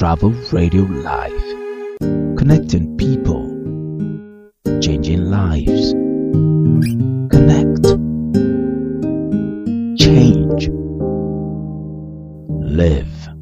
Travel 0.00 0.32
Radio 0.50 0.84
Live. 0.84 1.98
Connecting 2.38 2.96
people, 2.96 3.44
changing 4.80 5.26
lives. 5.26 5.92
Connect. 7.30 7.84
Change. 10.00 10.70
Live. 12.64 13.39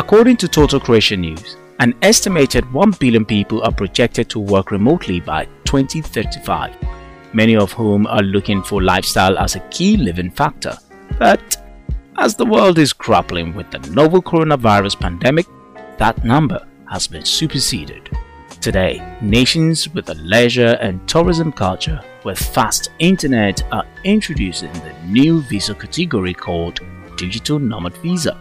According 0.00 0.38
to 0.38 0.48
Total 0.48 0.80
Croatia 0.80 1.14
News, 1.14 1.58
an 1.78 1.94
estimated 2.00 2.64
1 2.72 2.92
billion 2.92 3.26
people 3.26 3.62
are 3.62 3.70
projected 3.70 4.30
to 4.30 4.40
work 4.40 4.70
remotely 4.70 5.20
by 5.20 5.44
2035, 5.64 6.74
many 7.34 7.54
of 7.54 7.70
whom 7.72 8.06
are 8.06 8.22
looking 8.22 8.62
for 8.62 8.82
lifestyle 8.82 9.36
as 9.36 9.56
a 9.56 9.68
key 9.68 9.98
living 9.98 10.30
factor. 10.30 10.74
But 11.18 11.58
as 12.16 12.34
the 12.34 12.46
world 12.46 12.78
is 12.78 12.94
grappling 12.94 13.54
with 13.54 13.70
the 13.70 13.78
novel 13.90 14.22
coronavirus 14.22 14.98
pandemic, 14.98 15.44
that 15.98 16.24
number 16.24 16.66
has 16.88 17.06
been 17.06 17.26
superseded. 17.26 18.08
Today, 18.62 19.18
nations 19.20 19.86
with 19.90 20.08
a 20.08 20.14
leisure 20.14 20.78
and 20.80 21.06
tourism 21.06 21.52
culture 21.52 22.00
with 22.24 22.38
fast 22.38 22.88
internet 23.00 23.62
are 23.70 23.86
introducing 24.04 24.72
the 24.72 24.94
new 25.04 25.42
visa 25.42 25.74
category 25.74 26.32
called 26.32 26.80
Digital 27.18 27.58
Nomad 27.58 27.94
Visa. 27.98 28.38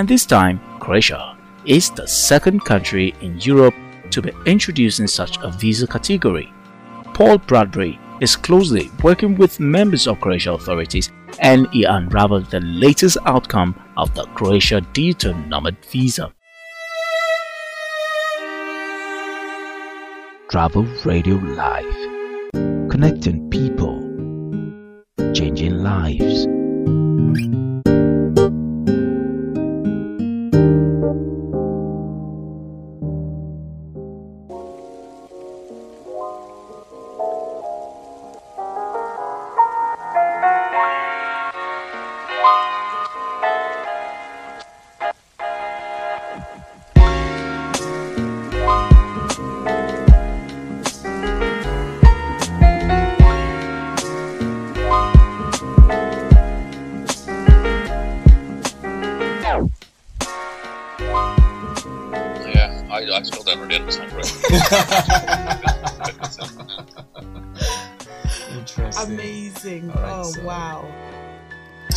And 0.00 0.08
this 0.08 0.24
time, 0.24 0.62
Croatia 0.78 1.36
is 1.66 1.90
the 1.90 2.08
second 2.08 2.64
country 2.64 3.14
in 3.20 3.38
Europe 3.38 3.74
to 4.12 4.22
be 4.22 4.32
introducing 4.46 5.06
such 5.06 5.36
a 5.42 5.50
visa 5.50 5.86
category. 5.86 6.50
Paul 7.12 7.36
Bradbury 7.36 8.00
is 8.18 8.34
closely 8.34 8.90
working 9.02 9.36
with 9.36 9.60
members 9.60 10.06
of 10.06 10.18
Croatia 10.18 10.52
authorities 10.52 11.10
and 11.40 11.68
he 11.70 11.84
unraveled 11.84 12.46
the 12.46 12.60
latest 12.60 13.18
outcome 13.26 13.78
of 13.98 14.14
the 14.14 14.24
Croatia 14.28 14.80
Digital 14.94 15.34
Nomad 15.34 15.76
Visa. 15.84 16.32
Travel 20.48 20.84
Radio 21.04 21.34
Live. 21.34 22.88
Connecting 22.88 23.50
people, 23.50 24.00
changing 25.34 25.74
lives. 25.82 26.46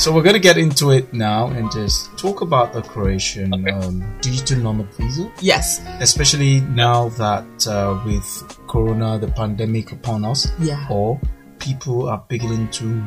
So 0.04 0.12
we're 0.12 0.22
going 0.22 0.34
to 0.34 0.40
get 0.42 0.58
into 0.58 0.92
it 0.92 1.14
now 1.14 1.48
and 1.48 1.72
just 1.72 2.18
talk 2.18 2.42
about 2.42 2.74
the 2.74 2.82
Croatian 2.82 3.54
Okay. 3.54 3.72
um, 3.72 4.04
digital 4.20 4.58
nomad 4.58 4.94
visa, 4.96 5.32
Yes. 5.40 5.80
especially 6.02 6.60
now 6.60 7.08
that 7.24 7.46
uh, 7.68 7.98
with 8.06 8.28
Corona, 8.68 9.18
the 9.18 9.30
pandemic 9.30 9.94
upon 9.94 10.26
us, 10.26 10.52
Yeah. 10.60 10.86
or 10.90 11.22
people 11.58 12.10
are 12.10 12.22
beginning 12.28 12.68
to 12.72 13.02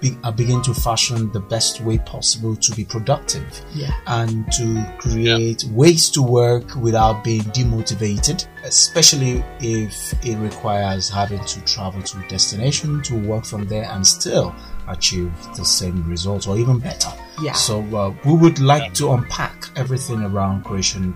be, 0.00 0.16
are 0.22 0.30
beginning 0.32 0.62
to 0.62 0.72
fashion 0.74 1.32
the 1.32 1.40
best 1.40 1.80
way 1.80 1.98
possible 1.98 2.54
to 2.54 2.72
be 2.76 2.84
productive 2.84 3.42
Yeah. 3.74 3.90
and 4.06 4.46
to 4.52 4.86
create 4.98 5.64
ways 5.72 6.08
to 6.10 6.22
work 6.22 6.76
without 6.76 7.24
being 7.24 7.42
demotivated, 7.58 8.46
especially 8.62 9.42
if 9.58 10.14
it 10.24 10.36
requires 10.36 11.08
having 11.10 11.44
to 11.44 11.60
travel 11.64 12.02
to 12.02 12.18
a 12.24 12.28
destination 12.28 13.02
to 13.02 13.16
work 13.16 13.44
from 13.44 13.66
there 13.66 13.90
and 13.90 14.06
still 14.06 14.54
achieve 14.88 15.32
the 15.56 15.64
same 15.64 16.08
results 16.08 16.46
or 16.46 16.56
even 16.56 16.78
better. 16.78 17.10
Yeah. 17.42 17.52
So 17.52 17.80
uh, 17.96 18.14
we 18.24 18.34
would 18.34 18.58
like 18.60 18.94
to 18.94 19.12
unpack 19.12 19.68
everything 19.76 20.22
around 20.22 20.64
Croatian 20.64 21.14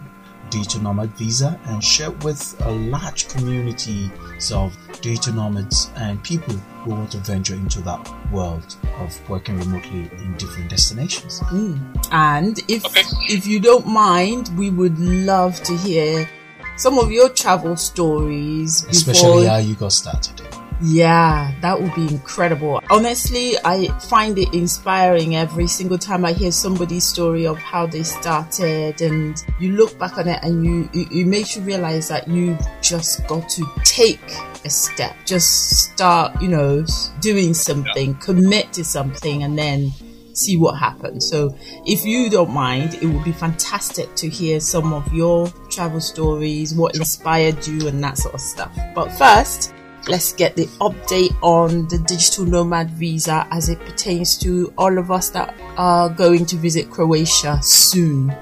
digital 0.50 0.82
nomad 0.82 1.10
visa 1.16 1.58
and 1.66 1.82
share 1.82 2.10
with 2.10 2.56
a 2.66 2.70
large 2.70 3.28
community 3.28 4.10
of 4.52 4.76
digital 5.00 5.34
nomads 5.34 5.90
and 5.96 6.20
people 6.24 6.54
who 6.82 6.90
want 6.90 7.12
to 7.12 7.18
venture 7.18 7.54
into 7.54 7.80
that 7.82 8.00
world 8.32 8.74
of 8.98 9.30
working 9.30 9.56
remotely 9.60 10.10
in 10.24 10.34
different 10.38 10.68
destinations. 10.68 11.40
Mm. 11.50 11.78
And 12.10 12.58
if 12.68 12.84
Okay. 12.84 13.02
if 13.28 13.46
you 13.46 13.60
don't 13.60 13.86
mind, 13.86 14.50
we 14.58 14.70
would 14.70 14.98
love 14.98 15.62
to 15.62 15.76
hear 15.76 16.28
some 16.76 16.98
of 16.98 17.12
your 17.12 17.28
travel 17.28 17.76
stories. 17.76 18.84
Especially 18.90 19.42
before- 19.44 19.48
how 19.50 19.58
you 19.58 19.74
got 19.74 19.92
started. 19.92 20.40
Yeah, 20.82 21.52
that 21.60 21.80
would 21.80 21.94
be 21.94 22.08
incredible. 22.08 22.80
Honestly, 22.90 23.54
I 23.64 23.88
find 24.00 24.38
it 24.38 24.54
inspiring 24.54 25.36
every 25.36 25.66
single 25.66 25.98
time 25.98 26.24
I 26.24 26.32
hear 26.32 26.50
somebody's 26.50 27.04
story 27.04 27.46
of 27.46 27.58
how 27.58 27.86
they 27.86 28.02
started 28.02 29.02
and 29.02 29.36
you 29.58 29.72
look 29.72 29.98
back 29.98 30.16
on 30.16 30.26
it 30.28 30.42
and 30.42 30.64
you, 30.64 30.88
it, 30.94 31.12
it 31.12 31.26
makes 31.26 31.54
you 31.54 31.62
realize 31.62 32.08
that 32.08 32.28
you 32.28 32.56
just 32.80 33.26
got 33.26 33.48
to 33.50 33.66
take 33.84 34.22
a 34.64 34.70
step. 34.70 35.14
Just 35.26 35.92
start, 35.92 36.40
you 36.40 36.48
know, 36.48 36.84
doing 37.20 37.52
something, 37.52 38.14
commit 38.14 38.72
to 38.72 38.84
something 38.84 39.42
and 39.42 39.58
then 39.58 39.92
see 40.32 40.56
what 40.56 40.78
happens. 40.78 41.28
So 41.28 41.54
if 41.86 42.06
you 42.06 42.30
don't 42.30 42.52
mind, 42.52 42.94
it 42.94 43.06
would 43.06 43.24
be 43.24 43.32
fantastic 43.32 44.14
to 44.16 44.28
hear 44.30 44.60
some 44.60 44.94
of 44.94 45.12
your 45.12 45.48
travel 45.68 46.00
stories, 46.00 46.74
what 46.74 46.96
inspired 46.96 47.66
you 47.66 47.86
and 47.86 48.02
that 48.02 48.16
sort 48.16 48.34
of 48.34 48.40
stuff. 48.40 48.74
But 48.94 49.10
first, 49.12 49.74
let's 50.08 50.32
get 50.32 50.56
the 50.56 50.66
update 50.80 51.36
on 51.42 51.88
the 51.88 51.98
digital 51.98 52.44
nomad 52.44 52.90
visa 52.90 53.46
as 53.50 53.68
it 53.68 53.78
pertains 53.80 54.38
to 54.38 54.72
all 54.78 54.98
of 54.98 55.10
us 55.10 55.30
that 55.30 55.54
are 55.76 56.08
going 56.08 56.46
to 56.46 56.56
visit 56.56 56.90
Croatia 56.90 57.58
soon. 57.62 58.34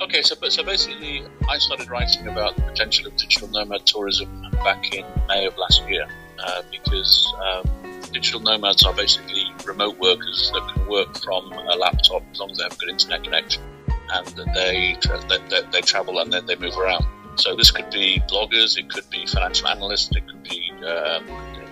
Okay, 0.00 0.22
so 0.22 0.36
so 0.48 0.62
basically, 0.62 1.24
I 1.48 1.58
started 1.58 1.88
writing 1.88 2.28
about 2.28 2.56
the 2.56 2.62
potential 2.62 3.06
of 3.06 3.16
digital 3.16 3.48
nomad 3.48 3.86
tourism 3.86 4.28
back 4.64 4.94
in 4.94 5.04
May 5.26 5.46
of 5.46 5.56
last 5.56 5.88
year 5.88 6.06
uh, 6.38 6.62
because 6.70 7.34
um, 7.42 7.68
digital 8.12 8.40
nomads 8.40 8.84
are 8.84 8.92
basically 8.92 9.44
remote 9.64 9.98
workers 9.98 10.50
that 10.52 10.74
can 10.74 10.86
work 10.86 11.16
from 11.22 11.50
a 11.52 11.76
laptop 11.76 12.22
as 12.30 12.38
long 12.38 12.50
as 12.50 12.58
they 12.58 12.64
have 12.64 12.72
a 12.72 12.76
good 12.76 12.90
internet 12.90 13.24
connection, 13.24 13.62
and 14.10 14.26
they 14.54 14.96
tra- 15.00 15.20
that, 15.28 15.48
that 15.48 15.72
they 15.72 15.80
travel 15.80 16.18
and 16.18 16.32
then 16.32 16.44
they 16.46 16.56
move 16.56 16.76
around. 16.76 17.04
So 17.36 17.54
this 17.54 17.70
could 17.70 17.90
be 17.90 18.22
bloggers, 18.28 18.78
it 18.78 18.88
could 18.90 19.08
be 19.10 19.26
financial 19.26 19.68
analysts, 19.68 20.10
it 20.14 20.26
could 20.26 20.42
be 20.42 20.72
um, 20.84 21.28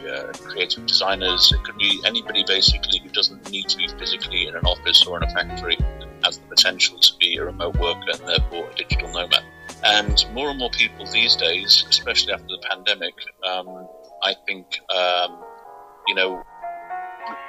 uh, 0.06 0.32
creative 0.34 0.86
designers, 0.86 1.52
it 1.52 1.64
could 1.64 1.78
be 1.78 2.00
anybody 2.04 2.44
basically 2.46 2.98
who 2.98 3.08
doesn't 3.10 3.50
need 3.50 3.68
to 3.68 3.76
be 3.76 3.88
physically 3.88 4.46
in 4.46 4.54
an 4.54 4.64
office 4.66 5.06
or 5.06 5.16
in 5.16 5.22
a 5.22 5.30
factory 5.30 5.78
has 6.24 6.38
the 6.38 6.46
potential 6.46 6.98
to 6.98 7.12
be 7.18 7.36
a 7.36 7.44
remote 7.44 7.76
worker 7.76 8.10
and 8.12 8.28
therefore 8.28 8.70
a 8.70 8.74
digital 8.74 9.12
nomad. 9.12 9.44
And 9.82 10.24
more 10.32 10.50
and 10.50 10.58
more 10.58 10.70
people 10.70 11.06
these 11.06 11.36
days, 11.36 11.84
especially 11.88 12.32
after 12.32 12.46
the 12.46 12.66
pandemic, 12.70 13.14
um, 13.46 13.88
I 14.22 14.34
think, 14.46 14.80
um, 14.94 15.42
you 16.08 16.14
know, 16.14 16.42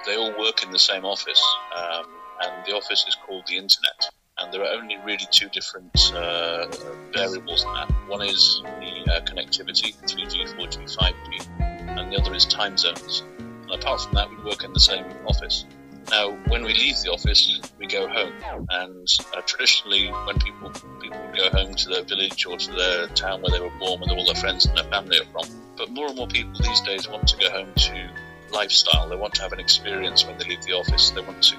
they 0.06 0.18
all 0.18 0.38
work 0.38 0.64
in 0.64 0.72
the 0.72 0.80
same 0.80 1.06
office, 1.06 1.42
um, 1.76 2.06
and 2.42 2.66
the 2.66 2.74
office 2.74 3.06
is 3.08 3.16
called 3.26 3.46
the 3.48 3.56
internet. 3.56 4.10
And 4.38 4.52
there 4.52 4.62
are 4.64 4.74
only 4.82 4.98
really 5.06 5.26
two 5.32 5.48
different 5.50 6.12
uh, 6.14 6.68
variables 7.14 7.64
in 7.64 7.74
that. 7.74 7.90
One 8.08 8.22
is 8.22 8.62
the 8.64 9.14
uh, 9.14 9.22
connectivity, 9.22 9.96
3G, 9.96 10.56
4G, 10.56 10.98
5G, 10.98 11.98
and 11.98 12.12
the 12.12 12.18
other 12.18 12.34
is 12.36 12.46
time 12.46 12.78
zones. 12.78 13.24
And 13.40 13.72
apart 13.72 14.02
from 14.02 14.14
that, 14.16 14.30
we 14.30 14.36
work 14.44 14.66
in 14.66 14.74
the 14.74 14.80
same 14.80 15.06
office. 15.26 15.66
Now, 16.12 16.32
when 16.50 16.64
we 16.64 16.74
leave 16.74 17.00
the 17.02 17.12
office, 17.12 17.62
we 17.80 17.88
go 17.88 18.10
home, 18.10 18.34
and 18.70 19.08
uh, 19.36 19.42
traditionally, 19.46 20.10
when 20.10 20.38
people 20.40 20.70
people 21.00 21.30
go 21.36 21.50
home 21.50 21.74
to 21.74 21.90
their 21.90 22.04
village 22.04 22.46
or 22.46 22.58
to 22.58 22.72
their 22.74 23.08
town 23.08 23.42
where 23.42 23.52
they 23.52 23.60
were 23.60 23.74
born, 23.80 24.02
where 24.02 24.18
all 24.18 24.26
their 24.26 24.36
friends 24.36 24.66
and 24.66 24.78
their 24.78 24.84
family 24.92 25.18
are 25.18 25.26
from. 25.32 25.50
But 25.78 25.92
more 25.92 26.08
and 26.08 26.18
more 26.18 26.28
people 26.28 26.54
these 26.60 26.82
days 26.82 27.08
want 27.08 27.28
to 27.30 27.38
go 27.38 27.50
home 27.50 27.74
to 27.74 28.10
lifestyle. 28.52 29.08
They 29.10 29.16
want 29.16 29.34
to 29.36 29.42
have 29.42 29.54
an 29.54 29.60
experience 29.60 30.26
when 30.26 30.38
they 30.38 30.46
leave 30.46 30.64
the 30.64 30.74
office. 30.74 31.12
They 31.12 31.22
want 31.22 31.42
to 31.44 31.58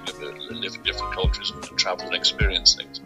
live, 0.51 0.75
in 0.75 0.83
different 0.83 1.15
cultures 1.15 1.51
and, 1.51 1.65
and, 1.65 1.79
travel 1.79 2.07
and 2.07 2.15
experience 2.15 2.75
things. 2.75 3.01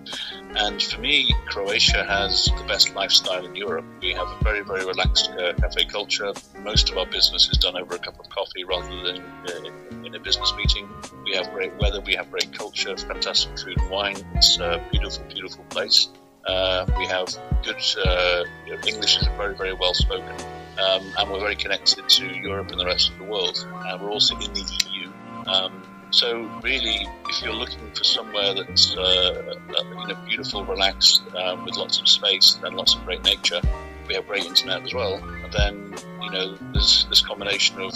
And 0.55 0.83
for 0.83 1.01
me, 1.01 1.35
Croatia 1.47 2.05
has 2.05 2.47
the 2.57 2.65
best 2.65 2.95
lifestyle 2.95 3.45
in 3.45 3.55
Europe. 3.55 3.85
We 4.01 4.13
have 4.13 4.29
a 4.29 4.39
very, 4.43 4.63
very 4.63 4.85
relaxed 4.85 5.31
uh, 5.31 5.55
cafe 5.55 5.85
culture. 5.85 6.33
Most 6.61 6.91
of 6.91 6.99
our 6.99 7.07
business 7.07 7.49
is 7.51 7.59
done 7.59 7.77
over 7.77 7.95
a 7.95 7.99
cup 7.99 8.19
of 8.19 8.29
coffee 8.29 8.65
rather 8.65 9.03
than 9.03 9.21
uh, 9.21 10.05
in 10.05 10.15
a 10.15 10.21
business 10.21 10.53
meeting. 10.57 10.89
We 11.25 11.35
have 11.37 11.51
great 11.53 11.77
weather. 11.79 12.01
We 12.01 12.15
have 12.15 12.31
great 12.31 12.53
culture, 12.53 12.97
fantastic 12.97 13.59
food 13.59 13.79
and 13.79 13.91
wine. 13.91 14.17
It's 14.35 14.59
a 14.59 14.85
beautiful, 14.91 15.25
beautiful 15.27 15.65
place. 15.65 16.09
Uh, 16.45 16.87
we 16.99 17.07
have 17.07 17.29
good 17.63 17.83
uh, 18.05 18.45
English 18.87 19.19
is 19.19 19.27
very, 19.37 19.55
very 19.55 19.75
well 19.75 19.93
spoken 19.93 20.35
um, 20.81 21.13
and 21.19 21.31
we're 21.31 21.41
very 21.41 21.57
connected 21.57 22.09
to 22.09 22.27
Europe 22.27 22.71
and 22.71 22.81
the 22.81 22.87
rest 22.87 23.11
of 23.11 23.19
the 23.19 23.25
world. 23.25 23.67
And 23.87 24.01
we're 24.01 24.11
also 24.11 24.35
in 24.39 24.53
the 24.53 24.81
EU. 24.91 25.11
Um, 25.47 25.83
so 26.11 26.43
really, 26.63 27.07
if 27.29 27.43
you're 27.43 27.55
looking 27.55 27.91
for 27.93 28.05
somewhere 28.05 28.55
that's 28.55 28.97
uh, 28.97 29.55
you 29.69 30.09
know 30.09 30.17
beautiful, 30.27 30.65
relaxed, 30.65 31.23
um, 31.37 31.65
with 31.65 31.77
lots 31.77 32.01
of 32.01 32.09
space 32.09 32.59
and 32.63 32.75
lots 32.77 32.95
of 32.95 33.05
great 33.05 33.23
nature, 33.25 33.61
we 34.09 34.15
have 34.15 34.27
great 34.27 34.45
internet 34.45 34.83
as 34.83 34.93
well. 34.93 35.15
And 35.15 35.53
Then 35.53 35.95
you 36.21 36.31
know 36.31 36.57
there's 36.73 37.07
this 37.09 37.21
combination 37.21 37.81
of 37.81 37.95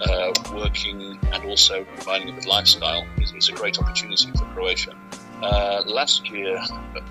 uh, 0.00 0.32
working 0.52 1.18
and 1.32 1.44
also 1.44 1.84
combining 1.96 2.28
it 2.28 2.34
with 2.34 2.46
lifestyle 2.46 3.06
is, 3.18 3.32
is, 3.32 3.48
a 3.48 3.52
great 3.52 3.78
opportunity 3.78 4.30
for 4.32 4.44
Croatia. 4.46 4.94
Uh, 5.40 5.82
last 5.86 6.30
year, 6.30 6.58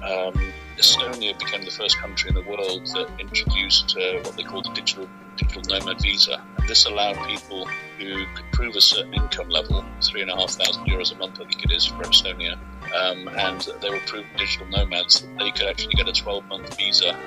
um, 0.03 0.53
Estonia 0.77 1.37
became 1.39 1.63
the 1.63 1.71
first 1.71 1.97
country 1.97 2.29
in 2.29 2.35
the 2.35 2.43
world 2.43 2.85
that 2.87 3.07
introduced 3.19 3.95
uh, 3.97 4.19
what 4.23 4.35
they 4.35 4.43
call 4.43 4.61
the 4.61 4.69
digital 4.73 5.07
digital 5.37 5.61
nomad 5.63 6.01
visa, 6.01 6.41
and 6.57 6.69
this 6.69 6.85
allowed 6.85 7.15
people 7.27 7.65
who 7.99 8.25
could 8.35 8.51
prove 8.53 8.75
a 8.75 8.81
certain 8.81 9.13
income 9.13 9.49
level, 9.49 9.83
three 10.01 10.21
and 10.21 10.31
a 10.31 10.35
half 10.35 10.51
thousand 10.51 10.85
euros 10.85 11.13
a 11.13 11.17
month, 11.17 11.39
I 11.41 11.45
think 11.45 11.63
it 11.63 11.71
is 11.71 11.85
for 11.85 12.03
Estonia, 12.03 12.57
um, 12.93 13.27
and 13.37 13.67
they 13.81 13.89
were 13.89 13.99
proved 14.05 14.27
digital 14.37 14.67
nomads. 14.67 15.25
They 15.39 15.51
could 15.51 15.67
actually 15.67 15.93
get 15.95 16.07
a 16.07 16.13
12 16.13 16.45
month 16.45 16.77
visa 16.77 17.17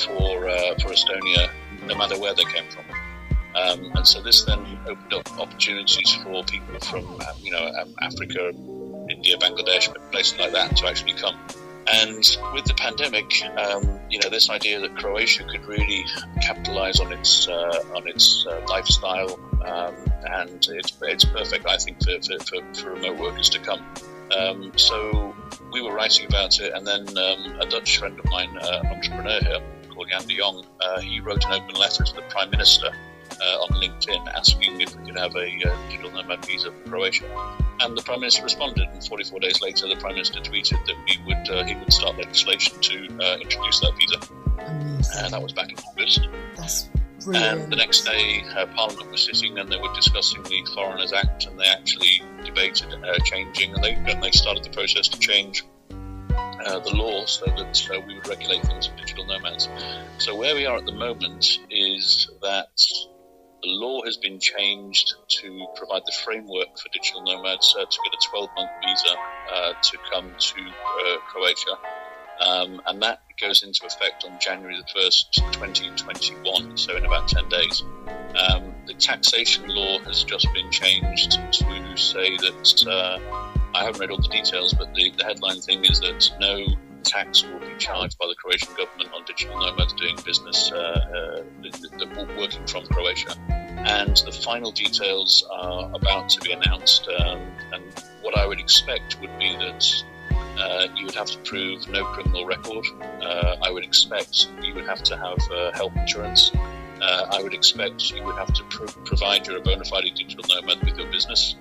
for 0.00 0.48
uh, 0.48 0.74
for 0.80 0.90
Estonia, 0.90 1.50
no 1.86 1.94
matter 1.96 2.18
where 2.18 2.34
they 2.34 2.44
came 2.44 2.68
from. 2.70 2.84
Um, 3.54 3.92
and 3.94 4.06
so 4.06 4.20
this 4.20 4.42
then 4.42 4.60
opened 4.86 5.14
up 5.14 5.40
opportunities 5.40 6.14
for 6.16 6.44
people 6.44 6.78
from, 6.80 7.06
um, 7.06 7.36
you 7.40 7.50
know, 7.50 7.66
um, 7.80 7.94
Africa, 8.02 8.50
India, 9.08 9.38
Bangladesh, 9.38 9.94
places 10.12 10.38
like 10.38 10.52
that 10.52 10.76
to 10.76 10.86
actually 10.86 11.14
come 11.14 11.38
and 11.88 12.36
with 12.52 12.64
the 12.64 12.74
pandemic, 12.76 13.42
um, 13.56 14.00
you 14.10 14.18
know, 14.18 14.28
this 14.28 14.50
idea 14.50 14.80
that 14.80 14.96
Croatia 14.96 15.44
could 15.44 15.64
really 15.66 16.04
capitalize 16.42 17.00
on 17.00 17.12
its 17.12 17.48
uh, 17.48 17.82
on 17.94 18.08
its 18.08 18.46
uh, 18.46 18.60
lifestyle, 18.68 19.38
um, 19.64 19.94
and 20.24 20.66
it's 20.70 20.98
it's 21.02 21.24
perfect, 21.24 21.66
I 21.66 21.76
think, 21.76 22.02
for, 22.02 22.20
for, 22.22 22.44
for, 22.44 22.74
for 22.74 22.90
remote 22.94 23.18
workers 23.18 23.48
to 23.50 23.60
come. 23.60 23.84
Um, 24.36 24.72
so 24.76 25.34
we 25.72 25.80
were 25.80 25.94
writing 25.94 26.26
about 26.26 26.58
it, 26.60 26.72
and 26.74 26.86
then 26.86 27.06
um, 27.16 27.60
a 27.60 27.66
Dutch 27.66 27.98
friend 27.98 28.18
of 28.18 28.24
mine, 28.26 28.56
uh, 28.58 28.82
entrepreneur 28.90 29.40
here 29.40 29.60
called 29.96 30.08
Jan 30.10 30.26
de 30.26 30.36
Jong, 30.36 30.66
uh, 30.80 31.00
he 31.00 31.20
wrote 31.20 31.44
an 31.44 31.52
open 31.52 31.74
letter 31.74 32.04
to 32.04 32.14
the 32.14 32.22
Prime 32.22 32.50
Minister 32.50 32.90
on 33.42 33.80
LinkedIn 33.80 34.26
asking 34.34 34.80
if 34.80 34.96
we 34.96 35.06
could 35.06 35.18
have 35.18 35.34
a 35.36 35.46
uh, 35.46 35.88
digital 35.88 36.10
nomad 36.10 36.44
visa 36.44 36.72
for 36.72 36.90
Croatia. 36.90 37.24
And 37.80 37.96
the 37.96 38.02
Prime 38.02 38.20
Minister 38.20 38.42
responded, 38.42 38.88
and 38.88 39.04
44 39.04 39.40
days 39.40 39.60
later, 39.60 39.88
the 39.88 39.96
Prime 39.96 40.14
Minister 40.14 40.40
tweeted 40.40 40.84
that 40.86 40.96
we 41.08 41.18
would 41.26 41.50
uh, 41.50 41.64
he 41.64 41.74
would 41.74 41.92
start 41.92 42.16
legislation 42.16 42.80
to 42.80 43.18
uh, 43.20 43.36
introduce 43.38 43.80
that 43.80 43.92
visa. 43.96 44.34
Amazing. 44.58 45.24
And 45.24 45.32
that 45.32 45.42
was 45.42 45.52
back 45.52 45.70
in 45.70 45.78
August. 45.78 46.28
That's 46.56 46.88
brilliant. 47.24 47.62
And 47.62 47.72
the 47.72 47.76
next 47.76 48.04
day, 48.04 48.44
uh, 48.56 48.66
Parliament 48.66 49.10
was 49.10 49.22
sitting 49.22 49.58
and 49.58 49.70
they 49.70 49.76
were 49.76 49.92
discussing 49.94 50.42
the 50.42 50.66
Foreigners 50.74 51.12
Act, 51.12 51.46
and 51.46 51.58
they 51.58 51.66
actually 51.66 52.22
debated 52.44 52.92
uh, 52.92 53.18
changing, 53.24 53.74
and 53.74 53.84
they 53.84 53.92
and 53.94 54.22
they 54.22 54.30
started 54.30 54.64
the 54.64 54.70
process 54.70 55.08
to 55.08 55.18
change 55.18 55.64
uh, 56.66 56.78
the 56.80 56.90
law 56.90 57.24
so 57.26 57.46
that 57.46 57.88
uh, 57.90 58.00
we 58.06 58.14
would 58.14 58.28
regulate 58.28 58.62
things 58.62 58.86
for 58.86 58.96
digital 58.96 59.26
nomads. 59.26 59.68
So 60.18 60.34
where 60.34 60.54
we 60.54 60.66
are 60.66 60.78
at 60.78 60.86
the 60.86 60.92
moment 60.92 61.58
is 61.70 62.30
that 62.42 62.68
the 63.66 63.72
law 63.72 64.00
has 64.04 64.16
been 64.16 64.38
changed 64.38 65.14
to 65.26 65.66
provide 65.74 66.02
the 66.06 66.12
framework 66.24 66.78
for 66.78 66.88
digital 66.92 67.22
nomads 67.22 67.74
uh, 67.76 67.84
to 67.84 67.98
get 68.04 68.14
a 68.14 68.28
12 68.30 68.48
month 68.54 68.70
visa 68.84 69.14
uh, 69.52 69.72
to 69.82 69.98
come 70.08 70.30
to 70.38 70.60
uh, 70.60 71.18
Croatia. 71.26 71.74
Um, 72.38 72.80
and 72.86 73.02
that 73.02 73.22
goes 73.40 73.64
into 73.64 73.84
effect 73.84 74.24
on 74.24 74.38
January 74.38 74.76
the 74.76 75.00
1st, 75.00 75.50
2021, 75.52 76.76
so 76.76 76.96
in 76.96 77.04
about 77.04 77.26
10 77.26 77.48
days. 77.48 77.82
Um, 78.36 78.72
the 78.86 78.94
taxation 78.94 79.66
law 79.66 79.98
has 80.00 80.22
just 80.22 80.46
been 80.54 80.70
changed 80.70 81.32
to 81.32 81.96
say 81.96 82.36
that 82.36 82.86
uh, 82.86 83.18
I 83.74 83.82
haven't 83.84 84.00
read 84.00 84.10
all 84.10 84.22
the 84.22 84.28
details, 84.28 84.74
but 84.74 84.94
the, 84.94 85.10
the 85.10 85.24
headline 85.24 85.60
thing 85.60 85.84
is 85.84 85.98
that 86.00 86.30
no 86.38 86.66
tax 87.02 87.42
will 87.42 87.60
be 87.60 87.74
charged 87.78 88.16
by 88.18 88.26
the 88.26 88.34
Croatian 88.36 88.74
government 88.76 89.10
on 89.12 89.24
digital 89.24 89.58
nomads 89.58 89.92
doing 89.94 90.16
business 90.24 90.70
uh, 90.72 90.76
uh, 90.76 91.42
working 92.36 92.66
from 92.66 92.86
Croatia. 92.86 93.55
And 93.76 94.16
the 94.16 94.32
final 94.32 94.72
details 94.72 95.44
are 95.50 95.90
about 95.94 96.28
to 96.30 96.40
be 96.40 96.52
announced. 96.52 97.08
Um, 97.08 97.40
and 97.72 97.84
what 98.22 98.36
I 98.36 98.46
would 98.46 98.58
expect 98.58 99.20
would 99.20 99.38
be 99.38 99.56
that 99.56 100.04
uh, 100.58 100.88
you 100.96 101.06
would 101.06 101.14
have 101.14 101.30
to 101.30 101.38
prove 101.38 101.88
no 101.88 102.04
criminal 102.04 102.46
record. 102.46 102.86
Uh, 103.22 103.56
I 103.62 103.70
would 103.70 103.84
expect 103.84 104.48
you 104.62 104.74
would 104.74 104.86
have 104.86 105.02
to 105.04 105.16
have 105.16 105.38
uh, 105.50 105.72
health 105.72 105.96
insurance. 105.96 106.50
Uh, 107.00 107.26
I 107.30 107.42
would 107.42 107.54
expect 107.54 108.10
you 108.10 108.24
would 108.24 108.36
have 108.36 108.52
to 108.54 108.62
provide 109.04 109.46
you're 109.46 109.58
a 109.58 109.60
bona 109.60 109.84
fide 109.84 110.04
digital 110.14 110.44
nomad 110.48 110.82
with 110.82 110.96
your 110.96 111.10
business 111.10 111.54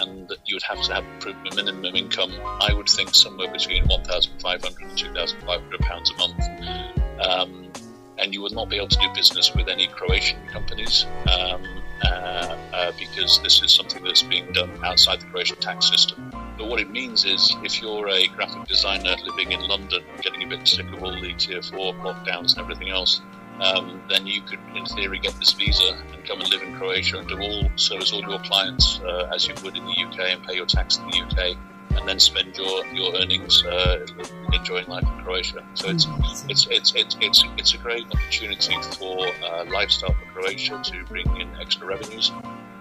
and 0.00 0.28
that 0.28 0.38
you 0.46 0.56
would 0.56 0.62
have 0.62 0.82
to 0.82 0.94
have 0.94 1.04
a 1.26 1.54
minimum 1.54 1.94
income, 1.94 2.32
I 2.60 2.72
would 2.72 2.88
think 2.88 3.14
somewhere 3.14 3.50
between 3.50 3.86
1,500 3.86 4.82
and 4.82 4.98
2,500 4.98 5.80
pounds 5.80 6.10
a 6.10 6.16
month. 6.18 7.20
Um, 7.20 7.72
and 8.18 8.32
you 8.34 8.42
would 8.42 8.52
not 8.52 8.68
be 8.68 8.76
able 8.76 8.88
to 8.88 8.98
do 8.98 9.08
business 9.14 9.54
with 9.54 9.68
any 9.68 9.86
Croatian 9.88 10.46
companies 10.48 11.06
um, 11.26 11.62
uh, 12.04 12.56
uh, 12.72 12.92
because 12.98 13.40
this 13.42 13.62
is 13.62 13.72
something 13.72 14.02
that's 14.02 14.22
being 14.22 14.52
done 14.52 14.70
outside 14.84 15.20
the 15.20 15.26
Croatian 15.26 15.56
tax 15.58 15.88
system. 15.88 16.30
But 16.58 16.68
what 16.68 16.80
it 16.80 16.90
means 16.90 17.24
is 17.24 17.54
if 17.62 17.80
you're 17.80 18.08
a 18.08 18.26
graphic 18.28 18.66
designer 18.66 19.16
living 19.24 19.52
in 19.52 19.60
London, 19.66 20.02
getting 20.20 20.42
a 20.42 20.46
bit 20.46 20.66
sick 20.66 20.86
of 20.92 21.02
all 21.02 21.12
the 21.20 21.32
tier 21.34 21.62
four 21.62 21.94
lockdowns 21.94 22.52
and 22.52 22.60
everything 22.60 22.90
else, 22.90 23.20
um, 23.60 24.02
then 24.08 24.26
you 24.26 24.42
could, 24.42 24.58
in 24.74 24.84
theory, 24.86 25.18
get 25.18 25.34
this 25.34 25.52
visa 25.52 25.96
and 26.12 26.24
come 26.24 26.40
and 26.40 26.50
live 26.50 26.62
in 26.62 26.76
Croatia 26.76 27.18
and 27.18 27.28
do 27.28 27.38
all 27.38 27.70
service 27.76 28.12
all 28.12 28.22
your 28.22 28.40
clients 28.40 29.00
uh, 29.00 29.30
as 29.34 29.46
you 29.46 29.54
would 29.62 29.76
in 29.76 29.84
the 29.84 30.04
UK 30.04 30.18
and 30.30 30.44
pay 30.44 30.54
your 30.54 30.66
tax 30.66 30.98
in 30.98 31.06
the 31.08 31.18
UK, 31.18 31.56
and 31.96 32.08
then 32.08 32.18
spend 32.20 32.56
your 32.56 32.86
your 32.86 33.14
earnings 33.16 33.64
uh, 33.64 34.06
enjoying 34.52 34.86
life 34.86 35.04
in 35.04 35.24
Croatia. 35.24 35.64
So 35.74 35.88
it's 35.88 36.06
mm-hmm. 36.06 36.50
it's 36.50 36.66
it's 36.70 36.94
it's 36.94 37.16
it's, 37.20 37.44
it's 37.58 37.74
a 37.74 37.78
great 37.78 38.06
opportunity 38.06 38.76
for 38.98 39.26
uh, 39.44 39.64
lifestyle 39.66 40.14
for 40.14 40.40
Croatia 40.40 40.80
to 40.82 41.04
bring 41.04 41.26
in 41.40 41.48
extra 41.60 41.86
revenues. 41.86 42.32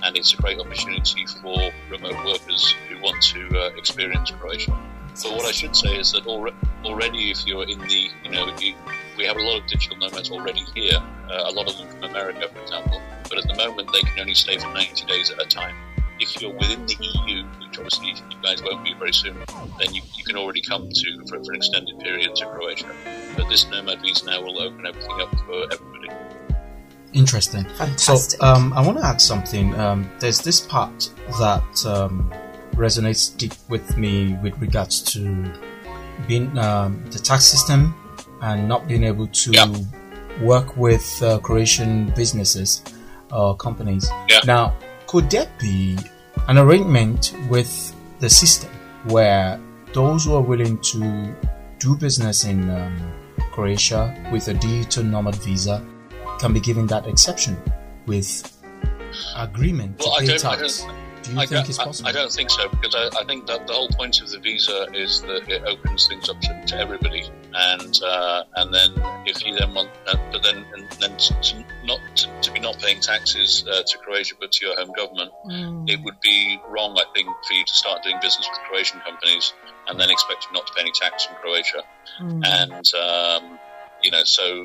And 0.03 0.17
it's 0.17 0.33
a 0.33 0.37
great 0.37 0.59
opportunity 0.59 1.27
for 1.27 1.71
remote 1.89 2.25
workers 2.25 2.73
who 2.89 2.99
want 3.01 3.21
to 3.21 3.47
uh, 3.59 3.69
experience 3.77 4.31
Croatia. 4.31 4.75
But 5.23 5.33
what 5.33 5.45
I 5.45 5.51
should 5.51 5.75
say 5.75 5.97
is 5.97 6.13
that 6.13 6.25
already, 6.25 7.31
if 7.31 7.45
you're 7.45 7.67
in 7.67 7.79
the, 7.79 8.09
you 8.23 8.31
know, 8.31 8.55
you, 8.57 8.75
we 9.17 9.25
have 9.25 9.37
a 9.37 9.41
lot 9.41 9.61
of 9.61 9.67
digital 9.67 9.97
nomads 9.97 10.31
already 10.31 10.63
here, 10.73 10.97
uh, 11.29 11.43
a 11.45 11.51
lot 11.51 11.69
of 11.69 11.77
them 11.77 11.87
from 11.89 12.03
America, 12.03 12.47
for 12.47 12.61
example. 12.61 13.01
But 13.29 13.39
at 13.39 13.47
the 13.47 13.55
moment, 13.55 13.89
they 13.93 14.01
can 14.01 14.21
only 14.21 14.33
stay 14.33 14.57
for 14.57 14.73
90 14.73 15.05
days 15.05 15.29
at 15.29 15.41
a 15.41 15.45
time. 15.45 15.75
If 16.21 16.39
you're 16.39 16.53
within 16.53 16.85
the 16.85 16.95
EU, 16.99 17.43
which 17.59 17.79
obviously 17.79 18.09
you 18.09 18.37
guys 18.43 18.61
won't 18.61 18.83
be 18.83 18.93
very 18.93 19.11
soon, 19.11 19.35
then 19.79 19.93
you, 19.95 20.03
you 20.15 20.23
can 20.23 20.37
already 20.37 20.61
come 20.61 20.87
to 20.87 21.25
for, 21.27 21.43
for 21.43 21.51
an 21.51 21.55
extended 21.55 21.99
period 21.99 22.35
to 22.35 22.45
Croatia. 22.45 22.93
But 23.35 23.49
this 23.49 23.67
nomad 23.71 24.01
visa 24.01 24.25
now 24.27 24.43
will 24.43 24.61
open 24.61 24.85
everything 24.85 25.19
up 25.19 25.31
for 25.47 25.63
everybody. 25.73 26.09
Interesting. 27.13 27.63
Fantastic. 27.63 28.39
So 28.39 28.45
um, 28.45 28.71
I 28.73 28.85
want 28.85 28.99
to 28.99 29.03
add 29.03 29.19
something. 29.19 29.73
Um, 29.79 30.11
there's 30.19 30.39
this 30.39 30.59
part 30.59 31.09
that 31.39 31.85
um, 31.87 32.31
resonates 32.73 33.35
deep 33.35 33.53
with 33.67 33.97
me 33.97 34.37
with 34.43 34.55
regards 34.59 35.01
to 35.13 35.51
being 36.27 36.55
um, 36.59 37.03
the 37.09 37.17
tax 37.17 37.45
system 37.45 37.95
and 38.43 38.67
not 38.67 38.87
being 38.87 39.03
able 39.03 39.25
to 39.27 39.51
yeah. 39.51 39.73
work 40.41 40.77
with 40.77 41.21
uh, 41.23 41.39
Croatian 41.39 42.11
businesses 42.11 42.83
or 43.31 43.55
companies. 43.57 44.07
Yeah. 44.29 44.39
Now, 44.45 44.77
could 45.11 45.29
there 45.29 45.51
be 45.59 45.97
an 46.47 46.57
arrangement 46.57 47.35
with 47.49 47.93
the 48.19 48.29
system 48.29 48.69
where 49.09 49.59
those 49.93 50.23
who 50.23 50.33
are 50.33 50.41
willing 50.41 50.77
to 50.79 51.35
do 51.79 51.97
business 51.97 52.45
in 52.45 52.69
um, 52.69 53.11
Croatia 53.51 54.15
with 54.31 54.47
a 54.47 54.53
digital 54.53 55.03
nomad 55.03 55.35
visa 55.35 55.85
can 56.39 56.53
be 56.53 56.61
given 56.61 56.87
that 56.87 57.07
exception 57.07 57.57
with 58.05 58.57
agreement 59.35 59.99
Well, 59.99 60.15
to 60.19 60.25
pay 60.25 60.37
tax. 60.37 60.85
Don't- 61.23 61.33
you 61.35 61.39
I 61.39 61.45
think 61.45 61.49
don't, 61.51 61.69
it's 61.69 61.79
I- 61.79 61.83
possible? 61.85 62.09
I, 62.09 62.11
don't 62.11 62.31
think 62.31 62.49
so 62.49 62.69
because 62.69 62.95
I, 62.95 63.09
I 63.21 63.23
think 63.25 63.47
that 63.47 63.67
the 63.67 63.73
whole 63.73 63.89
point 63.89 64.21
of 64.21 64.29
the 64.29 64.39
visa 64.39 64.87
is 64.93 65.21
that 65.21 65.47
it 65.49 65.63
opens 65.65 66.07
things 66.07 66.29
up 66.29 66.39
to, 66.41 66.63
to 66.67 66.77
everybody, 66.77 67.29
and 67.53 67.99
uh, 68.03 68.43
and 68.55 68.73
then 68.73 68.91
if 69.25 69.45
you 69.45 69.55
then 69.55 69.73
want, 69.73 69.89
uh, 70.07 70.15
but 70.31 70.43
then 70.43 70.65
and 70.75 70.89
then 70.99 71.17
to, 71.17 71.65
not 71.85 71.99
to, 72.15 72.27
to 72.41 72.51
be 72.51 72.59
not 72.59 72.77
paying 72.79 72.99
taxes 72.99 73.65
uh, 73.71 73.81
to 73.85 73.97
Croatia 73.99 74.35
but 74.39 74.51
to 74.53 74.65
your 74.65 74.75
home 74.75 74.91
government, 74.95 75.31
it 75.89 75.99
would 76.03 76.19
be 76.21 76.59
wrong, 76.67 76.97
I 76.97 77.03
think, 77.15 77.27
for 77.47 77.53
you 77.53 77.63
to 77.65 77.73
start 77.73 78.03
doing 78.03 78.17
business 78.21 78.47
with 78.51 78.59
Croatian 78.69 78.99
companies 79.01 79.53
and 79.87 79.99
then 79.99 80.09
expect 80.11 80.43
them 80.43 80.53
not 80.53 80.67
to 80.67 80.73
pay 80.73 80.81
any 80.81 80.91
tax 80.91 81.25
from 81.25 81.35
Croatia, 81.37 81.83
and 82.19 82.85
um, 82.95 83.59
you 84.03 84.11
know 84.11 84.23
so 84.23 84.63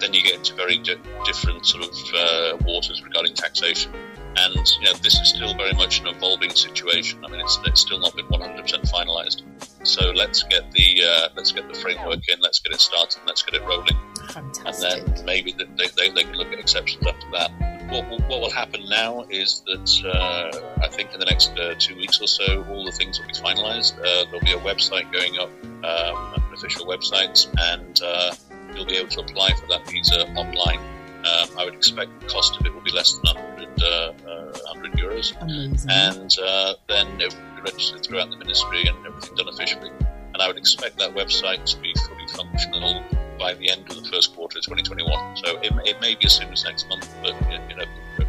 then 0.00 0.12
you 0.12 0.22
get 0.22 0.34
into 0.34 0.54
very 0.54 0.76
di- 0.78 0.96
different 1.24 1.64
sort 1.64 1.84
of 1.84 1.90
uh, 2.14 2.56
waters 2.66 3.02
regarding 3.04 3.32
taxation. 3.34 3.92
And 4.36 4.54
you 4.80 4.84
know, 4.86 4.92
this 4.94 5.14
is 5.20 5.28
still 5.30 5.54
very 5.54 5.72
much 5.74 6.00
an 6.00 6.08
evolving 6.08 6.50
situation. 6.50 7.24
I 7.24 7.28
mean, 7.28 7.40
it's, 7.40 7.58
it's 7.66 7.80
still 7.80 7.98
not 7.98 8.16
been 8.16 8.26
100% 8.26 8.64
finalised. 8.90 9.42
So 9.86 10.10
let's 10.10 10.42
get 10.44 10.70
the 10.72 11.02
uh, 11.04 11.28
let's 11.36 11.52
get 11.52 11.68
the 11.68 11.78
framework 11.78 12.26
in, 12.28 12.40
let's 12.40 12.58
get 12.58 12.72
it 12.72 12.80
started, 12.80 13.18
and 13.18 13.26
let's 13.26 13.42
get 13.42 13.54
it 13.54 13.62
rolling, 13.66 13.96
Fantastic. 14.28 14.98
and 15.02 15.16
then 15.16 15.24
maybe 15.26 15.52
th- 15.52 15.68
they, 15.76 15.86
they, 15.96 16.10
they 16.10 16.24
can 16.24 16.34
look 16.34 16.52
at 16.52 16.58
exceptions 16.58 17.06
after 17.06 17.30
that. 17.32 17.50
What, 17.90 18.08
will- 18.08 18.20
what 18.28 18.40
will 18.40 18.50
happen 18.50 18.88
now 18.88 19.26
is 19.28 19.62
that 19.66 20.10
uh, 20.10 20.82
I 20.82 20.88
think 20.88 21.12
in 21.12 21.20
the 21.20 21.26
next 21.26 21.50
uh, 21.58 21.74
two 21.78 21.96
weeks 21.96 22.18
or 22.20 22.26
so, 22.26 22.64
all 22.70 22.84
the 22.86 22.92
things 22.92 23.20
will 23.20 23.26
be 23.26 23.34
finalised. 23.34 23.98
Uh, 23.98 24.24
there'll 24.24 24.40
be 24.40 24.52
a 24.52 24.58
website 24.58 25.12
going 25.12 25.38
up, 25.38 25.50
um, 25.84 26.34
an 26.42 26.54
official 26.54 26.86
website, 26.86 27.46
and 27.74 28.00
uh, 28.02 28.34
you'll 28.74 28.86
be 28.86 28.96
able 28.96 29.10
to 29.10 29.20
apply 29.20 29.52
for 29.52 29.66
that 29.68 29.86
visa 29.86 30.26
online. 30.30 30.78
Um, 31.24 31.48
I 31.58 31.64
would 31.66 31.74
expect 31.74 32.20
the 32.20 32.26
cost 32.26 32.58
of 32.58 32.64
it 32.66 32.72
will 32.74 32.80
be 32.82 32.90
less 32.92 33.12
than 33.12 33.34
100, 33.34 33.44
uh, 33.44 33.52
uh, 33.52 33.53
100 33.80 34.92
euros 34.92 35.34
Amazing. 35.40 35.90
and 35.90 36.30
uh, 36.42 36.74
then 36.88 37.06
it 37.20 37.34
will 37.34 37.56
be 37.56 37.70
registered 37.70 38.04
throughout 38.04 38.30
the 38.30 38.36
ministry 38.36 38.84
and 38.86 39.06
everything 39.06 39.34
done 39.36 39.48
officially. 39.48 39.90
And 40.32 40.42
I 40.42 40.48
would 40.48 40.56
expect 40.58 40.98
that 40.98 41.14
website 41.14 41.64
to 41.66 41.76
be 41.80 41.92
fully 41.94 42.26
functional 42.28 43.02
by 43.38 43.54
the 43.54 43.70
end 43.70 43.82
of 43.90 44.02
the 44.02 44.08
first 44.10 44.34
quarter 44.34 44.58
of 44.58 44.64
2021. 44.64 45.36
So 45.36 45.58
it, 45.60 45.72
it 45.86 46.00
may 46.00 46.14
be 46.14 46.26
as 46.26 46.32
soon 46.34 46.52
as 46.52 46.64
next 46.64 46.88
month, 46.88 47.08
but 47.22 47.34
you 47.70 47.76
know, 47.76 47.84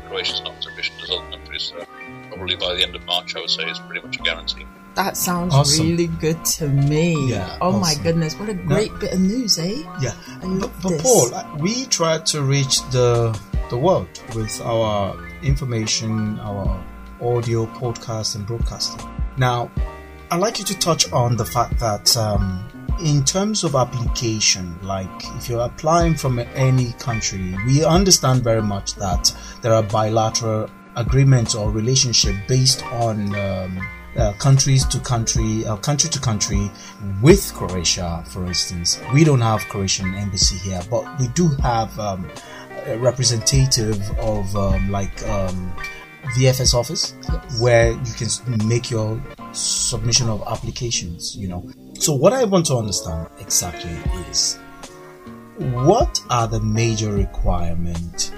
Croatia's 0.07 0.41
not 0.41 0.55
as 0.57 0.65
efficient 0.67 1.01
as 1.03 1.09
other 1.11 1.29
countries. 1.31 1.63
So 1.75 1.85
probably 2.29 2.55
by 2.55 2.75
the 2.75 2.83
end 2.83 2.95
of 2.95 3.03
March, 3.05 3.35
I 3.35 3.39
would 3.41 3.49
say 3.49 3.63
is 3.63 3.79
pretty 3.79 4.05
much 4.05 4.19
a 4.19 4.23
guarantee. 4.23 4.65
that 4.95 5.17
sounds 5.17 5.53
Awesome. 5.53 5.89
really 5.89 6.07
good 6.07 6.43
to 6.57 6.67
me. 6.67 7.29
Yeah, 7.29 7.57
oh 7.61 7.79
my 7.79 7.95
goodness, 8.03 8.37
what 8.39 8.49
a 8.49 8.53
great 8.53 8.91
bit 8.99 9.13
of 9.13 9.19
news, 9.19 9.57
eh? 9.59 9.83
Yeah, 10.01 10.13
I 10.41 10.45
love 10.45 10.71
but, 10.81 10.83
but 10.83 10.89
this. 10.89 11.01
Paul, 11.01 11.33
uh, 11.35 11.57
we 11.57 11.85
try 11.85 12.19
to 12.19 12.41
reach 12.43 12.81
the 12.91 13.37
the 13.71 13.77
world 13.77 14.07
with 14.35 14.61
our 14.61 15.17
information, 15.45 16.39
our 16.39 16.83
audio, 17.21 17.65
podcast, 17.67 18.35
and 18.35 18.45
broadcasting. 18.45 19.09
Now, 19.37 19.71
I'd 20.31 20.39
like 20.39 20.59
you 20.59 20.65
to 20.65 20.79
touch 20.79 21.11
on 21.11 21.37
the 21.37 21.45
fact 21.45 21.79
that 21.79 22.17
um, 22.17 22.67
in 23.03 23.23
terms 23.23 23.63
of 23.63 23.75
application, 23.75 24.77
like 24.81 25.09
if 25.37 25.49
you're 25.49 25.61
applying 25.61 26.15
from 26.15 26.39
any 26.39 26.93
country, 26.93 27.55
we 27.65 27.83
understand 27.83 28.43
very 28.43 28.61
much 28.61 28.95
that 28.95 29.35
there 29.61 29.73
are 29.73 29.83
bilateral 29.83 30.69
agreements 30.95 31.55
or 31.55 31.71
relationship 31.71 32.35
based 32.47 32.83
on 32.85 33.35
um, 33.35 33.87
uh, 34.17 34.31
countries 34.33 34.85
to 34.85 34.99
country, 34.99 35.65
uh, 35.65 35.75
country 35.77 36.09
to 36.09 36.19
country 36.19 36.71
with 37.21 37.53
Croatia, 37.53 38.23
for 38.27 38.45
instance. 38.45 38.99
We 39.13 39.23
don't 39.23 39.41
have 39.41 39.61
Croatian 39.67 40.15
embassy 40.15 40.57
here, 40.57 40.81
but 40.89 41.19
we 41.19 41.27
do 41.29 41.49
have 41.61 41.99
um, 41.99 42.29
representative 42.97 43.99
of 44.19 44.55
um, 44.55 44.91
like 44.91 45.21
um, 45.27 45.73
VFS 46.37 46.73
office 46.73 47.13
Yes. 47.31 47.59
where 47.61 47.91
you 47.91 48.13
can 48.17 48.67
make 48.67 48.89
your 48.89 49.21
submission 49.53 50.29
of 50.29 50.43
applications. 50.47 51.35
You 51.35 51.47
know. 51.49 51.69
So 51.99 52.13
what 52.13 52.33
I 52.33 52.43
want 52.43 52.65
to 52.67 52.75
understand 52.77 53.27
exactly 53.39 53.91
is 54.29 54.57
what 55.57 56.19
are 56.29 56.47
the 56.47 56.59
major 56.59 57.11
requirements 57.13 58.31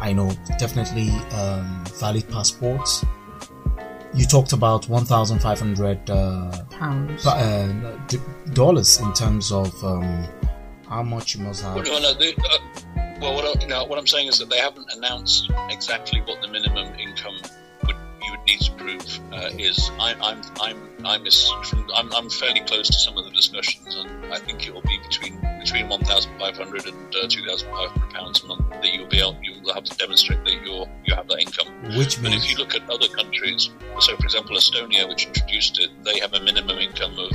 I 0.00 0.12
know 0.12 0.32
definitely 0.58 1.10
um, 1.38 1.84
valid 2.00 2.28
passports. 2.28 3.04
You 4.12 4.26
talked 4.26 4.52
about 4.52 4.88
1,500 4.88 6.10
uh, 6.10 6.50
Pounds. 6.70 7.26
uh, 7.26 7.98
d- 8.08 8.18
dollars 8.52 9.00
in 9.00 9.12
terms 9.12 9.50
of 9.52 9.72
um, 9.84 10.24
how 10.88 11.02
much 11.02 11.34
you 11.36 11.42
must 11.44 11.62
have. 11.62 11.74
Well, 11.76 11.84
no, 11.84 11.98
no, 12.00 12.14
they, 12.14 12.32
uh, 12.34 12.58
well 13.24 13.34
what, 13.34 13.62
you 13.62 13.68
know, 13.68 13.84
what 13.84 13.98
I'm 13.98 14.06
saying 14.06 14.28
is 14.28 14.38
that 14.38 14.50
they 14.50 14.58
haven't 14.58 14.86
announced 14.94 15.50
exactly 15.70 16.20
what 16.20 16.42
the 16.42 16.48
minimum 16.48 16.94
income 16.98 17.36
would 17.86 17.96
you 18.22 18.30
would 18.30 18.46
need 18.46 18.60
to 18.60 18.72
prove 18.72 19.20
uh, 19.32 19.48
is. 19.58 19.90
I, 19.98 20.14
I'm 20.20 20.42
I'm 20.60 21.06
I'm, 21.06 21.30
from, 21.64 21.86
I'm 21.94 22.12
I'm 22.14 22.30
fairly 22.30 22.60
close 22.60 22.88
to 22.88 22.98
some 22.98 23.16
of 23.16 23.24
the 23.24 23.30
discussions, 23.30 23.94
and 23.94 24.32
I 24.32 24.38
think 24.38 24.66
it 24.66 24.74
will 24.74 24.82
be 24.82 24.98
between 24.98 25.40
between 25.60 25.88
1,500 25.88 26.86
and 26.86 27.14
uh, 27.16 27.26
2,500 27.26 28.10
pounds 28.10 28.42
a 28.42 28.46
month 28.46 28.70
that 28.70 28.92
you'll 28.92 29.08
be 29.08 29.18
able 29.18 29.38
you 29.42 29.54
will 29.62 29.72
have 29.72 29.84
to 29.84 29.96
demonstrate 29.96 30.44
that 30.44 30.62
you're 30.62 30.86
you 31.04 31.14
have 31.14 31.26
that 31.28 31.40
income. 31.40 31.96
Which 31.96 32.20
But 32.22 32.30
means 32.30 32.44
if 32.44 32.50
you 32.50 32.58
look 32.58 32.74
at 32.74 32.88
other 32.90 33.08
countries, 33.08 33.70
so 34.00 34.16
for 34.16 34.24
example, 34.24 34.56
Estonia, 34.56 35.08
which 35.08 35.26
introduced 35.26 35.80
it, 35.80 35.90
they 36.04 36.18
have 36.20 36.34
a 36.34 36.40
minimum 36.40 36.78
income 36.78 37.18
of 37.18 37.32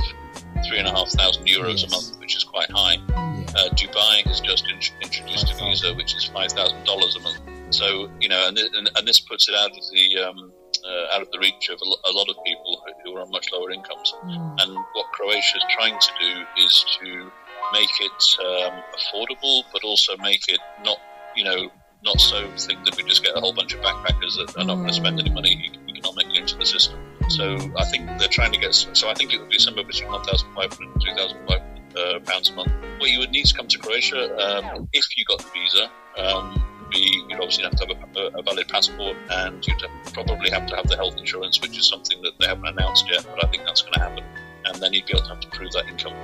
three 0.66 0.78
and 0.78 0.88
a 0.88 0.90
half 0.92 1.08
thousand 1.10 1.46
euros 1.46 1.80
Yes. 1.80 1.84
a 1.84 1.90
month, 1.90 2.20
which 2.20 2.36
is 2.36 2.44
quite 2.44 2.70
high. 2.70 2.94
yeah, 2.94 3.36
Uh, 3.56 3.68
Dubai 3.74 4.22
has 4.28 4.40
just 4.40 4.64
in- 4.68 4.78
introduced 5.02 5.50
a 5.50 5.54
5,000. 5.54 5.68
visa, 5.70 5.94
which 5.94 6.14
is 6.14 6.24
five 6.26 6.52
thousand 6.52 6.84
dollars 6.84 7.16
a 7.16 7.20
month. 7.20 7.40
So 7.74 8.10
you 8.20 8.28
know, 8.28 8.48
and, 8.48 8.56
thi- 8.56 8.70
and, 8.96 9.06
this 9.08 9.20
puts 9.20 9.48
it 9.48 9.54
out 9.54 9.70
of 9.70 9.84
the 9.92 10.06
um, 10.26 10.52
uh, 10.84 11.14
out 11.14 11.22
of 11.22 11.30
the 11.32 11.38
reach 11.38 11.68
of 11.68 11.78
a, 11.82 12.10
lot 12.12 12.28
of 12.28 12.36
people 12.44 12.82
who, 12.84 12.92
who 13.12 13.16
are 13.16 13.22
on 13.22 13.30
much 13.30 13.46
lower 13.52 13.70
incomes. 13.70 14.14
And 14.22 14.70
what 14.94 15.06
Croatia 15.12 15.56
is 15.58 15.64
trying 15.70 15.98
to 15.98 16.10
do 16.20 16.44
is 16.64 16.84
to 17.00 17.30
make 17.72 17.90
it 18.00 18.20
um, 18.46 18.82
affordable, 18.98 19.62
but 19.72 19.82
also 19.84 20.16
make 20.18 20.48
it 20.48 20.60
not 20.84 20.98
you 21.36 21.44
know 21.44 21.70
not 22.02 22.18
so 22.20 22.48
think 22.56 22.84
that 22.86 22.96
we 22.96 23.02
just 23.04 23.22
get 23.22 23.36
a 23.36 23.40
whole 23.40 23.52
bunch 23.52 23.74
of 23.74 23.80
backpackers 23.80 24.36
that 24.38 24.54
are 24.56 24.64
not 24.64 24.76
going 24.76 24.88
to 24.88 24.94
spend 24.94 25.20
any 25.20 25.30
money 25.30 25.50
e- 25.52 25.90
economically 25.96 26.38
into 26.38 26.56
the 26.56 26.64
system. 26.64 26.98
So 27.28 27.56
I 27.76 27.84
think 27.84 28.06
they're 28.18 28.28
trying 28.28 28.52
to 28.52 28.58
get. 28.58 28.74
So 28.74 29.08
I 29.08 29.14
think 29.14 29.32
it 29.32 29.40
would 29.40 29.50
be 29.50 29.58
somewhere 29.58 29.84
between 29.84 30.10
1,500 30.10 30.80
and 30.80 31.00
2,500 31.00 31.96
uh, 31.96 32.20
pounds 32.20 32.50
a 32.50 32.54
month. 32.54 32.72
What 32.98 33.10
you 33.10 33.18
would 33.20 33.30
need 33.30 33.46
to 33.46 33.54
come 33.54 33.66
to 33.68 33.78
Croatia 33.78 34.36
um, 34.38 34.88
if 34.92 35.04
you 35.16 35.24
got 35.24 35.38
the 35.38 35.50
visa. 35.52 35.90
Um, 36.18 36.62
be 36.90 37.24
you'd 37.28 37.34
obviously 37.34 37.64
have 37.64 37.76
to 37.76 37.86
have 37.86 38.16
a, 38.16 38.38
a 38.38 38.42
valid 38.42 38.68
passport, 38.68 39.16
and 39.30 39.66
you'd 39.66 39.82
probably 40.12 40.50
have 40.50 40.66
to 40.66 40.76
have 40.76 40.88
the 40.88 40.96
health 40.96 41.16
insurance, 41.16 41.60
which 41.60 41.78
is 41.78 41.88
something 41.88 42.20
that 42.22 42.32
they 42.38 42.46
haven't 42.46 42.66
announced 42.66 43.08
yet, 43.08 43.24
but 43.30 43.44
I 43.44 43.48
think 43.48 43.64
that's 43.64 43.82
going 43.82 43.94
to 43.94 44.00
happen. 44.00 44.24
And 44.66 44.82
then 44.82 44.92
you'd 44.92 45.06
be 45.06 45.12
able 45.12 45.22
to 45.22 45.28
have 45.30 45.40
to 45.40 45.48
prove 45.48 45.72
that 45.72 45.88
income. 45.88 46.14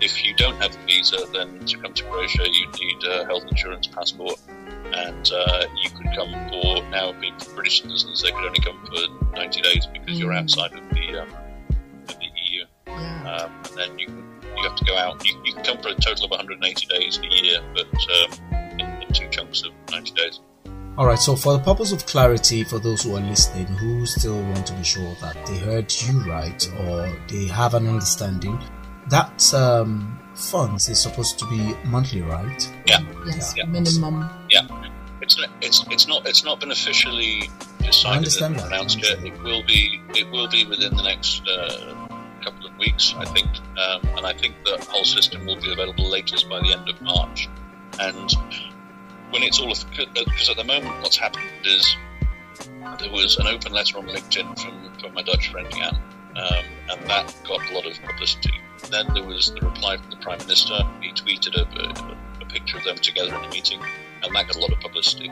If 0.00 0.24
you 0.24 0.34
don't 0.34 0.60
have 0.60 0.72
the 0.72 0.78
visa, 0.86 1.18
then 1.32 1.64
to 1.66 1.78
come 1.78 1.92
to 1.92 2.04
Croatia, 2.04 2.44
you'd 2.50 2.80
need 2.80 3.04
a 3.04 3.24
health 3.26 3.44
insurance 3.48 3.86
passport, 3.86 4.40
and 4.94 5.30
uh, 5.32 5.64
you 5.82 5.90
could 5.90 6.06
come 6.14 6.32
for 6.50 6.82
now 6.90 7.12
being 7.20 7.34
British 7.54 7.82
citizens. 7.82 8.22
They 8.22 8.30
could 8.30 8.44
only 8.44 8.60
come 8.60 8.78
for 8.86 9.36
90 9.36 9.60
days 9.62 9.86
because 9.86 10.18
you're 10.18 10.32
Mm. 10.32 10.40
outside 10.42 10.72
of 10.72 10.88
the 10.90 11.22
um, 11.22 11.28
of 12.08 12.18
the 12.18 12.26
EU 12.50 12.64
Yeah. 12.86 13.36
um, 13.44 13.52
and 13.70 13.76
then 13.78 13.98
you 13.98 14.06
you 14.56 14.68
have 14.68 14.76
to 14.76 14.84
go 14.84 14.96
out. 14.96 15.24
You, 15.26 15.40
you 15.44 15.54
can 15.54 15.64
come 15.64 15.78
for 15.82 15.88
a 15.88 15.94
total 15.94 16.26
of 16.26 16.30
180 16.30 16.86
days 16.86 17.18
a 17.18 17.26
year, 17.26 17.60
but 17.74 17.86
um, 17.86 18.54
in, 18.78 18.86
in 19.02 19.12
two 19.12 19.28
chunks 19.30 19.62
of 19.64 19.72
90 19.90 20.12
days. 20.12 20.40
All 20.98 21.06
right. 21.06 21.18
So, 21.18 21.34
for 21.36 21.54
the 21.54 21.58
purpose 21.58 21.90
of 21.90 22.04
clarity, 22.04 22.62
for 22.64 22.78
those 22.78 23.02
who 23.02 23.16
are 23.16 23.20
listening 23.20 23.64
who 23.66 24.04
still 24.04 24.40
want 24.42 24.66
to 24.66 24.74
be 24.74 24.84
sure 24.84 25.14
that 25.22 25.34
they 25.46 25.56
heard 25.56 25.90
you 26.02 26.20
right 26.30 26.62
or 26.80 27.10
they 27.28 27.46
have 27.46 27.72
an 27.74 27.86
understanding, 27.88 28.58
that 29.08 29.52
um, 29.54 30.21
funds 30.34 30.88
is 30.88 31.00
supposed 31.00 31.38
to 31.38 31.46
be 31.46 31.74
monthly, 31.84 32.22
right? 32.22 32.72
Yeah, 32.86 33.00
yes, 33.26 33.54
yeah. 33.56 33.64
minimum. 33.64 34.28
yeah. 34.50 34.66
It's 35.20 35.38
not, 35.38 35.50
it's 35.60 35.86
it's 35.88 36.08
not 36.08 36.26
it's 36.26 36.44
not 36.44 36.58
been 36.58 36.72
officially 36.72 37.48
I 37.80 37.86
decided 37.86 38.16
understand 38.18 38.54
and 38.54 38.62
that. 38.64 38.66
announced 38.72 39.02
yet. 39.02 39.24
It 39.24 39.40
will 39.42 39.62
be 39.64 40.02
it 40.16 40.28
will 40.30 40.48
be 40.48 40.66
within 40.66 40.96
the 40.96 41.02
next 41.02 41.46
uh, 41.48 42.08
couple 42.42 42.66
of 42.66 42.76
weeks, 42.76 43.14
I 43.16 43.24
think, 43.26 43.48
um, 43.78 44.16
and 44.16 44.26
I 44.26 44.32
think 44.32 44.56
the 44.64 44.84
whole 44.90 45.04
system 45.04 45.46
will 45.46 45.60
be 45.60 45.72
available 45.72 46.08
latest 46.08 46.48
by 46.48 46.60
the 46.60 46.72
end 46.72 46.88
of 46.88 47.00
March. 47.00 47.48
And 48.00 48.34
when 49.30 49.42
it's 49.42 49.60
all 49.60 49.68
because 49.68 50.50
at 50.50 50.56
the 50.56 50.64
moment 50.64 51.00
what's 51.02 51.16
happened 51.16 51.48
is 51.64 51.96
there 52.98 53.10
was 53.10 53.36
an 53.38 53.46
open 53.46 53.72
letter 53.72 53.98
on 53.98 54.06
LinkedIn 54.06 54.58
from, 54.60 54.92
from 54.98 55.14
my 55.14 55.22
Dutch 55.22 55.50
friend 55.50 55.68
Jan, 55.72 55.94
um, 56.36 56.64
and 56.90 57.08
that 57.08 57.34
got 57.46 57.60
a 57.70 57.74
lot 57.74 57.86
of 57.86 58.00
publicity. 58.02 58.52
Then 58.90 59.06
there 59.14 59.24
was 59.24 59.52
the 59.52 59.60
reply 59.66 59.96
from 59.96 60.10
the 60.10 60.16
Prime 60.16 60.38
Minister. 60.38 60.78
He 61.00 61.12
tweeted 61.12 61.54
a, 61.56 61.64
a, 61.80 62.42
a 62.42 62.46
picture 62.46 62.78
of 62.78 62.84
them 62.84 62.96
together 62.96 63.34
in 63.34 63.44
a 63.44 63.48
meeting, 63.48 63.80
and 64.22 64.34
that 64.34 64.46
got 64.46 64.56
a 64.56 64.60
lot 64.60 64.72
of 64.72 64.80
publicity. 64.80 65.30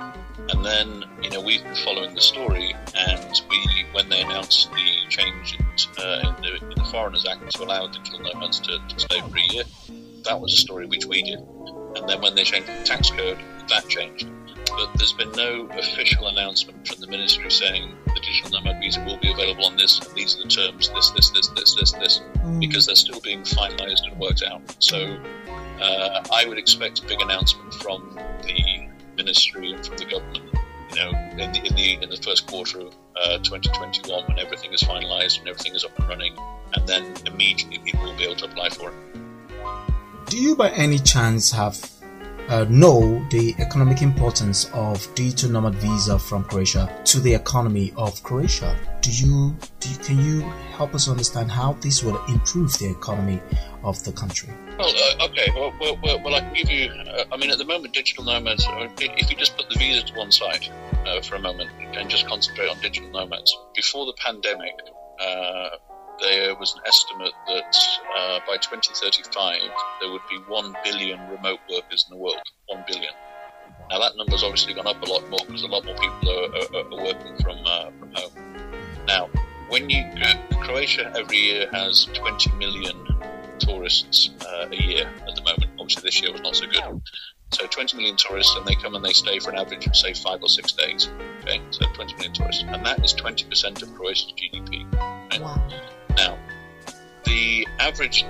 And 0.49 0.64
then, 0.64 1.04
you 1.23 1.30
know, 1.30 1.40
we've 1.40 1.62
been 1.62 1.75
following 1.76 2.14
the 2.14 2.21
story, 2.21 2.75
and 2.95 3.42
we, 3.49 3.87
when 3.92 4.09
they 4.09 4.23
announced 4.23 4.71
the 4.73 5.09
change 5.09 5.59
in, 5.59 5.66
uh, 6.02 6.35
in, 6.37 6.42
the, 6.42 6.71
in 6.71 6.75
the 6.76 6.85
Foreigners 6.90 7.26
Act 7.26 7.50
to 7.50 7.62
allow 7.62 7.87
digital 7.87 8.21
nomads 8.21 8.61
to, 8.61 8.78
to 8.88 8.99
stay 8.99 9.21
for 9.21 9.37
a 9.37 9.52
year, 9.52 9.64
that 10.25 10.40
was 10.40 10.54
a 10.54 10.57
story 10.57 10.87
which 10.87 11.07
we 11.07 11.23
did. 11.23 11.40
And 11.97 12.09
then 12.09 12.21
when 12.21 12.35
they 12.35 12.45
changed 12.45 12.69
the 12.69 12.85
tax 12.85 13.11
code, 13.11 13.38
that 13.69 13.88
changed. 13.88 14.26
But 14.70 14.90
there's 14.96 15.12
been 15.12 15.32
no 15.32 15.66
official 15.78 16.28
announcement 16.28 16.86
from 16.86 17.00
the 17.00 17.06
ministry 17.06 17.50
saying 17.50 17.94
the 18.06 18.20
digital 18.20 18.50
nomad 18.50 18.80
visa 18.80 19.02
will 19.04 19.18
be 19.18 19.30
available 19.32 19.64
on 19.66 19.76
this, 19.76 20.00
these 20.14 20.36
are 20.38 20.42
the 20.42 20.48
terms, 20.48 20.88
this, 20.90 21.10
this, 21.10 21.30
this, 21.30 21.48
this, 21.48 21.74
this, 21.74 21.92
this, 21.92 22.20
Mm. 22.40 22.60
because 22.60 22.86
they're 22.86 22.94
still 22.94 23.20
being 23.20 23.42
finalised 23.42 24.06
and 24.10 24.18
worked 24.18 24.42
out. 24.42 24.62
So 24.78 24.96
uh, 25.80 26.22
I 26.32 26.46
would 26.46 26.58
expect 26.58 27.00
a 27.00 27.06
big 27.06 27.20
announcement 27.20 27.74
from 27.74 28.18
the 28.42 28.88
ministry 29.16 29.72
and 29.72 29.84
from 29.84 29.96
the 29.98 30.06
government, 30.06 30.44
you 30.90 30.96
know, 30.96 31.10
in 31.32 31.52
the 31.52 31.62
in 31.66 31.74
the, 31.74 32.02
in 32.02 32.10
the 32.10 32.16
first 32.16 32.46
quarter 32.46 32.80
of 32.80 32.94
uh, 33.16 33.38
2021 33.38 34.24
when 34.26 34.38
everything 34.38 34.72
is 34.72 34.82
finalised 34.82 35.38
and 35.40 35.48
everything 35.48 35.74
is 35.74 35.84
up 35.84 35.98
and 35.98 36.08
running, 36.08 36.34
and 36.74 36.86
then 36.88 37.14
immediately 37.26 37.78
people 37.78 38.04
will 38.04 38.16
be 38.16 38.24
able 38.24 38.36
to 38.36 38.46
apply 38.46 38.68
for 38.70 38.90
it. 38.90 38.96
Do 40.30 40.38
you 40.38 40.56
by 40.56 40.70
any 40.70 40.98
chance 40.98 41.50
have 41.52 41.90
uh, 42.50 42.66
know 42.69 43.25
the 43.30 43.54
economic 43.59 44.02
importance 44.02 44.69
of 44.75 45.14
digital 45.14 45.50
nomad 45.50 45.75
visa 45.76 46.19
from 46.19 46.45
Croatia 46.45 47.00
to 47.04 47.21
the 47.21 47.33
economy 47.33 47.92
of 47.97 48.23
Croatia? 48.23 48.76
Do 49.00 49.11
you, 49.11 49.57
do 49.78 49.88
you 49.88 49.97
can 49.99 50.19
you 50.21 50.40
help 50.76 50.95
us 50.95 51.09
understand 51.09 51.50
how 51.50 51.75
this 51.75 52.02
will 52.02 52.23
improve 52.26 52.76
the 52.78 52.90
economy 52.90 53.40
of 53.85 54.02
the 54.04 54.12
country? 54.12 54.50
Well, 54.78 54.88
uh, 54.88 55.26
okay. 55.26 55.49
Well, 55.54 55.73
well, 55.80 56.21
well, 56.23 56.35
I 56.35 56.40
can 56.40 56.52
give 56.54 56.71
you. 56.71 56.90
Uh, 56.90 57.25
I 57.33 57.37
mean, 57.37 57.50
at 57.50 57.59
the 57.59 57.64
moment, 57.64 57.95
digital 57.95 58.25
nomads. 58.25 58.66
uh, 58.66 58.88
If 58.99 59.30
you 59.30 59.37
just 59.37 59.57
put 59.57 59.69
the 59.69 59.78
visa 59.78 60.02
to 60.07 60.14
one 60.14 60.33
side 60.33 60.69
uh, 61.07 61.23
for 61.23 61.37
a 61.37 61.38
moment 61.38 61.71
and 61.95 62.11
just 62.11 62.26
concentrate 62.26 62.69
on 62.69 62.80
digital 62.80 63.11
nomads, 63.11 63.57
before 63.75 64.07
the 64.07 64.14
pandemic, 64.19 64.75
uh, 65.21 65.69
there 66.20 66.54
was 66.54 66.74
an 66.74 66.82
estimate 66.86 67.32
that 67.46 67.76
uh, 68.16 68.40
by 68.46 68.56
2035 68.56 69.60
there 70.00 70.10
would 70.10 70.22
be 70.28 70.36
one 70.48 70.74
billion 70.84 71.18
remote 71.30 71.60
workers 71.70 72.06
in 72.08 72.16
the 72.16 72.22
world. 72.22 72.42
One 72.66 72.84
billion. 72.86 73.12
Now 73.90 73.98
that 74.00 74.12
number's 74.16 74.42
obviously 74.42 74.74
gone 74.74 74.86
up 74.86 75.02
a 75.02 75.06
lot 75.06 75.28
more 75.30 75.40
because 75.46 75.62
a 75.62 75.66
lot 75.66 75.84
more 75.84 75.96
people 75.96 76.30
are, 76.30 76.80
are, 76.80 76.86
are 76.86 77.04
working 77.04 77.36
from 77.38 77.58
uh, 77.64 77.90
from 77.98 78.12
home. 78.14 78.32
Now, 79.06 79.28
when 79.68 79.88
you 79.88 80.04
Croatia 80.62 81.12
every 81.16 81.38
year 81.38 81.68
has 81.72 82.06
20 82.14 82.52
million 82.52 83.06
tourists 83.58 84.30
uh, 84.40 84.68
a 84.70 84.76
year 84.76 85.10
at 85.28 85.34
the 85.34 85.42
moment. 85.42 85.70
Obviously, 85.78 86.02
this 86.02 86.20
year 86.20 86.32
was 86.32 86.40
not 86.40 86.56
so 86.56 86.66
good. 86.66 87.02
So 87.52 87.66
20 87.66 87.96
million 87.96 88.16
tourists, 88.16 88.54
and 88.56 88.64
they 88.66 88.76
come 88.76 88.94
and 88.94 89.04
they 89.04 89.12
stay 89.12 89.38
for 89.38 89.50
an 89.50 89.58
average 89.58 89.86
of 89.86 89.96
say 89.96 90.14
five 90.14 90.40
or 90.42 90.48
six 90.48 90.72
days. 90.72 91.10
Okay, 91.40 91.60
so 91.70 91.84
20 91.94 92.14
million 92.14 92.32
tourists, 92.32 92.64
and 92.66 92.86
that 92.86 93.04
is 93.04 93.14
20% 93.14 93.82
of 93.82 93.94
Croatia's 93.94 94.32
GDP. 94.32 94.86
Wow. 95.40 96.00
Now, 96.16 96.38
the 97.24 97.66
average, 97.78 98.24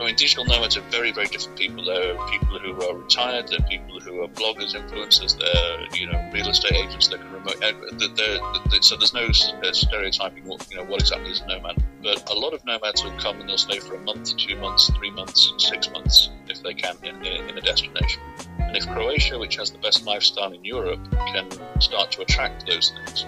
I 0.00 0.04
mean, 0.04 0.14
digital 0.16 0.44
nomads 0.44 0.76
are 0.76 0.82
very, 0.90 1.12
very 1.12 1.26
different 1.26 1.58
people. 1.58 1.84
There 1.84 2.16
are 2.16 2.30
people 2.30 2.58
who 2.58 2.82
are 2.82 2.96
retired, 2.96 3.48
there 3.48 3.58
are 3.60 3.68
people 3.68 4.00
who 4.00 4.22
are 4.22 4.28
bloggers, 4.28 4.74
influencers, 4.74 5.38
they're, 5.38 5.98
you 5.98 6.10
know, 6.10 6.30
real 6.32 6.48
estate 6.48 6.72
agents 6.72 7.08
that 7.08 7.20
can 7.20 7.32
remote, 7.32 7.56
uh, 7.62 7.72
they're, 7.92 8.38
they're, 8.70 8.82
so 8.82 8.96
there's 8.96 9.14
no 9.14 9.26
uh, 9.26 9.72
stereotyping 9.72 10.44
what, 10.44 10.66
you 10.70 10.76
know, 10.76 10.84
what 10.84 11.00
exactly 11.00 11.30
is 11.30 11.40
a 11.40 11.46
nomad. 11.46 11.82
But 12.02 12.28
a 12.30 12.34
lot 12.34 12.52
of 12.52 12.64
nomads 12.64 13.02
will 13.04 13.16
come 13.18 13.40
and 13.40 13.48
they'll 13.48 13.58
stay 13.58 13.78
for 13.78 13.94
a 13.94 14.00
month, 14.00 14.36
two 14.36 14.56
months, 14.56 14.90
three 14.96 15.10
months, 15.10 15.52
six 15.58 15.90
months, 15.90 16.30
if 16.48 16.62
they 16.62 16.74
can, 16.74 16.96
in, 17.02 17.24
in, 17.24 17.48
in 17.48 17.58
a 17.58 17.60
destination. 17.60 18.22
And 18.58 18.76
if 18.76 18.86
Croatia, 18.86 19.38
which 19.38 19.56
has 19.56 19.70
the 19.70 19.78
best 19.78 20.04
lifestyle 20.04 20.52
in 20.52 20.64
Europe, 20.64 21.00
can 21.32 21.48
start 21.80 22.10
to 22.12 22.22
attract 22.22 22.66
those 22.66 22.90
things, 22.90 23.24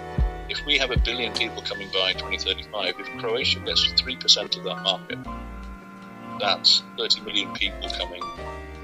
if 0.49 0.65
we 0.65 0.79
have 0.79 0.91
a 0.91 0.99
billion 0.99 1.33
people 1.35 1.63
coming 1.63 1.89
by 1.93 2.11
in 2.11 2.19
2035, 2.19 2.95
if 2.99 3.07
Croatia 3.19 3.61
gets 3.61 3.87
3% 3.93 4.57
of 4.59 4.65
that 4.65 4.83
market, 4.83 5.19
that's 6.41 6.83
30 6.97 7.21
million 7.23 7.53
people 7.53 7.89
coming, 7.91 8.23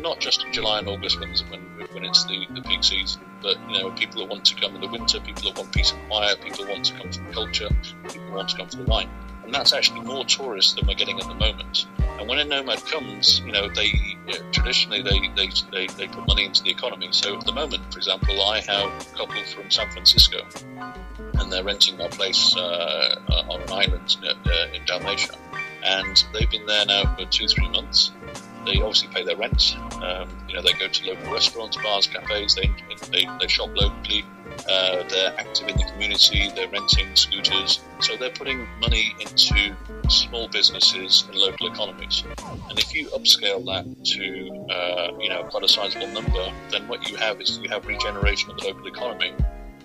not 0.00 0.20
just 0.20 0.44
in 0.44 0.52
July 0.52 0.80
and 0.80 0.88
August 0.88 1.20
when, 1.20 1.30
when, 1.50 1.60
when 1.92 2.04
it's 2.04 2.24
the, 2.24 2.46
the 2.50 2.62
peak 2.62 2.82
season, 2.84 3.22
but 3.42 3.56
you 3.68 3.80
know 3.80 3.90
people 3.92 4.20
that 4.20 4.28
want 4.28 4.44
to 4.44 4.54
come 4.56 4.74
in 4.74 4.80
the 4.80 4.88
winter, 4.88 5.20
people 5.20 5.42
that 5.44 5.56
want 5.56 5.72
peace 5.72 5.92
and 5.92 6.08
quiet, 6.08 6.40
people 6.40 6.66
want 6.66 6.84
to 6.84 6.94
come 6.94 7.10
for 7.10 7.32
culture, 7.32 7.68
people 8.08 8.30
want 8.32 8.48
to 8.48 8.56
come 8.56 8.68
for 8.68 8.76
the 8.76 8.84
wine. 8.84 9.10
And 9.44 9.54
that's 9.54 9.72
actually 9.72 10.00
more 10.00 10.24
tourists 10.24 10.74
than 10.74 10.86
we're 10.86 10.94
getting 10.94 11.20
at 11.20 11.28
the 11.28 11.34
moment. 11.34 11.86
And 11.98 12.28
when 12.28 12.38
a 12.38 12.44
nomad 12.44 12.84
comes, 12.86 13.40
you 13.40 13.52
know, 13.52 13.68
they 13.68 14.16
uh, 14.28 14.36
traditionally 14.52 15.02
they, 15.02 15.28
they, 15.36 15.50
they, 15.70 15.86
they 15.86 16.08
put 16.08 16.26
money 16.26 16.46
into 16.46 16.62
the 16.62 16.70
economy. 16.70 17.08
So 17.10 17.36
at 17.36 17.44
the 17.44 17.52
moment, 17.52 17.92
for 17.92 17.98
example, 17.98 18.40
I 18.42 18.60
have 18.60 18.86
a 18.86 19.16
couple 19.16 19.42
from 19.44 19.70
San 19.70 19.90
Francisco 19.90 20.38
and 21.34 21.52
they're 21.52 21.64
renting 21.64 22.00
our 22.00 22.08
place 22.08 22.54
uh, 22.56 23.20
uh, 23.28 23.52
on 23.52 23.60
an 23.62 23.70
island 23.70 24.16
uh, 24.24 24.50
in 24.72 24.84
Dalmatia. 24.86 25.34
And 25.84 26.24
they've 26.32 26.50
been 26.50 26.66
there 26.66 26.86
now 26.86 27.14
for 27.14 27.26
two, 27.26 27.46
three 27.46 27.68
months. 27.68 28.12
They 28.64 28.80
obviously 28.80 29.08
pay 29.08 29.24
their 29.24 29.36
rent. 29.36 29.76
Um, 30.02 30.28
you 30.48 30.54
know, 30.54 30.62
they 30.62 30.72
go 30.72 30.88
to 30.88 31.06
local 31.06 31.32
restaurants, 31.32 31.76
bars, 31.76 32.06
cafes. 32.06 32.54
They 32.54 32.70
they, 33.10 33.28
they 33.40 33.48
shop 33.48 33.70
locally. 33.74 34.24
Uh, 34.68 35.02
they're 35.08 35.34
active 35.38 35.68
in 35.68 35.76
the 35.76 35.84
community. 35.84 36.50
They're 36.54 36.68
renting 36.68 37.14
scooters. 37.14 37.80
So 38.00 38.16
they're 38.16 38.30
putting 38.30 38.66
money 38.80 39.14
into 39.20 39.76
small 40.08 40.48
businesses 40.48 41.24
in 41.30 41.38
local 41.38 41.68
economies. 41.68 42.24
And 42.68 42.78
if 42.78 42.94
you 42.94 43.08
upscale 43.08 43.64
that 43.66 44.04
to 44.04 44.74
uh, 44.74 45.18
you 45.20 45.28
know 45.28 45.44
quite 45.44 45.64
a 45.64 45.68
sizable 45.68 46.08
number, 46.08 46.52
then 46.70 46.88
what 46.88 47.08
you 47.08 47.16
have 47.16 47.40
is 47.40 47.58
you 47.58 47.68
have 47.68 47.86
regeneration 47.86 48.50
of 48.50 48.58
the 48.58 48.68
local 48.68 48.86
economy. 48.86 49.34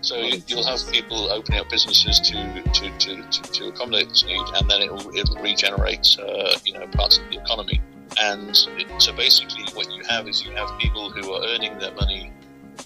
So 0.02 0.16
you'll 0.48 0.66
have 0.66 0.80
people 0.92 1.30
opening 1.30 1.60
up 1.60 1.70
businesses 1.70 2.20
to 2.22 2.64
to, 2.64 2.98
to, 3.00 3.22
to, 3.22 3.52
to 3.52 3.68
accommodate 3.68 4.10
this 4.10 4.24
need, 4.26 4.46
and 4.56 4.70
then 4.70 4.82
it'll 4.82 5.16
it'll 5.16 5.42
regenerate 5.42 6.18
uh, 6.20 6.58
you 6.64 6.74
know 6.74 6.88
parts 6.88 7.18
of 7.18 7.30
the 7.30 7.38
economy. 7.42 7.82
And 8.18 8.50
it, 8.78 9.02
so 9.02 9.14
basically, 9.14 9.64
what 9.74 9.92
you 9.92 10.04
have 10.10 10.28
is 10.28 10.44
you 10.44 10.52
have 10.52 10.78
people 10.80 11.10
who 11.12 11.32
are 11.34 11.46
earning 11.48 11.78
their 11.78 11.94
money 11.94 12.32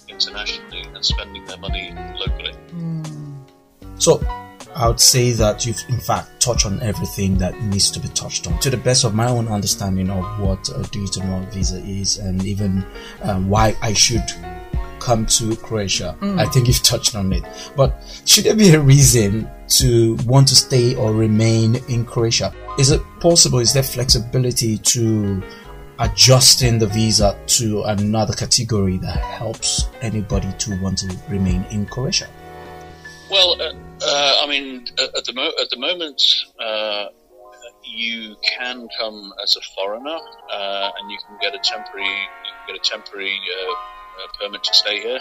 internationally 0.07 0.83
and 0.93 1.05
spending 1.05 1.45
their 1.45 1.57
money 1.57 1.95
locally. 2.15 2.53
So, 3.97 4.21
I 4.75 4.87
would 4.87 4.99
say 4.99 5.31
that 5.33 5.65
you've 5.65 5.81
in 5.87 5.99
fact 5.99 6.41
touched 6.41 6.65
on 6.65 6.81
everything 6.81 7.37
that 7.37 7.59
needs 7.61 7.91
to 7.91 7.99
be 7.99 8.07
touched 8.09 8.47
on. 8.47 8.59
To 8.59 8.69
the 8.69 8.77
best 8.77 9.03
of 9.03 9.13
my 9.13 9.27
own 9.27 9.47
understanding 9.47 10.09
of 10.09 10.39
what 10.39 10.67
a 10.69 10.81
digital 10.89 11.23
nomad 11.23 11.53
visa 11.53 11.77
is, 11.77 12.17
and 12.17 12.43
even 12.43 12.83
um, 13.21 13.49
why 13.49 13.75
I 13.81 13.93
should 13.93 14.23
come 14.99 15.25
to 15.25 15.55
Croatia. 15.57 16.15
I 16.21 16.45
think 16.45 16.67
you've 16.67 16.81
touched 16.81 17.13
on 17.15 17.33
it. 17.33 17.43
But 17.75 18.01
should 18.25 18.45
there 18.45 18.55
be 18.55 18.73
a 18.73 18.79
reason 18.79 19.49
to 19.79 20.15
want 20.25 20.47
to 20.47 20.55
stay 20.55 20.95
or 20.95 21.13
remain 21.13 21.75
in 21.89 22.05
Croatia? 22.05 22.53
Is 22.77 22.89
it 22.89 23.01
possible? 23.19 23.59
Is 23.59 23.73
there 23.73 23.83
flexibility 23.83 24.79
to 24.79 25.43
adjusting 25.99 26.79
the 26.79 26.87
visa 26.87 27.37
to 27.45 27.83
another 27.83 28.33
category 28.33 28.97
that 28.97 29.17
helps 29.17 29.89
anybody 30.01 30.51
to 30.57 30.81
want 30.81 30.97
to 30.99 31.15
remain 31.29 31.63
in 31.69 31.85
Croatia? 31.85 32.27
Well, 33.29 33.61
uh, 33.61 33.73
uh, 34.01 34.41
I 34.43 34.47
mean, 34.47 34.87
at 34.97 35.23
the 35.25 35.33
mo- 35.33 35.53
at 35.61 35.69
the 35.69 35.77
moment, 35.77 36.21
uh, 36.59 37.09
you 37.83 38.35
can 38.57 38.87
come 38.99 39.31
as 39.43 39.55
a 39.55 39.61
foreigner, 39.75 40.17
uh, 40.51 40.91
and 40.97 41.11
you 41.11 41.17
can 41.27 41.37
get 41.41 41.53
a 41.53 41.59
temporary 41.59 42.05
you 42.07 42.51
can 42.65 42.75
get 42.75 42.75
a 42.75 42.89
temporary 42.89 43.37
uh, 43.37 43.71
uh, 43.71 44.27
permit 44.39 44.63
to 44.63 44.73
stay 44.73 44.99
here. 44.99 45.19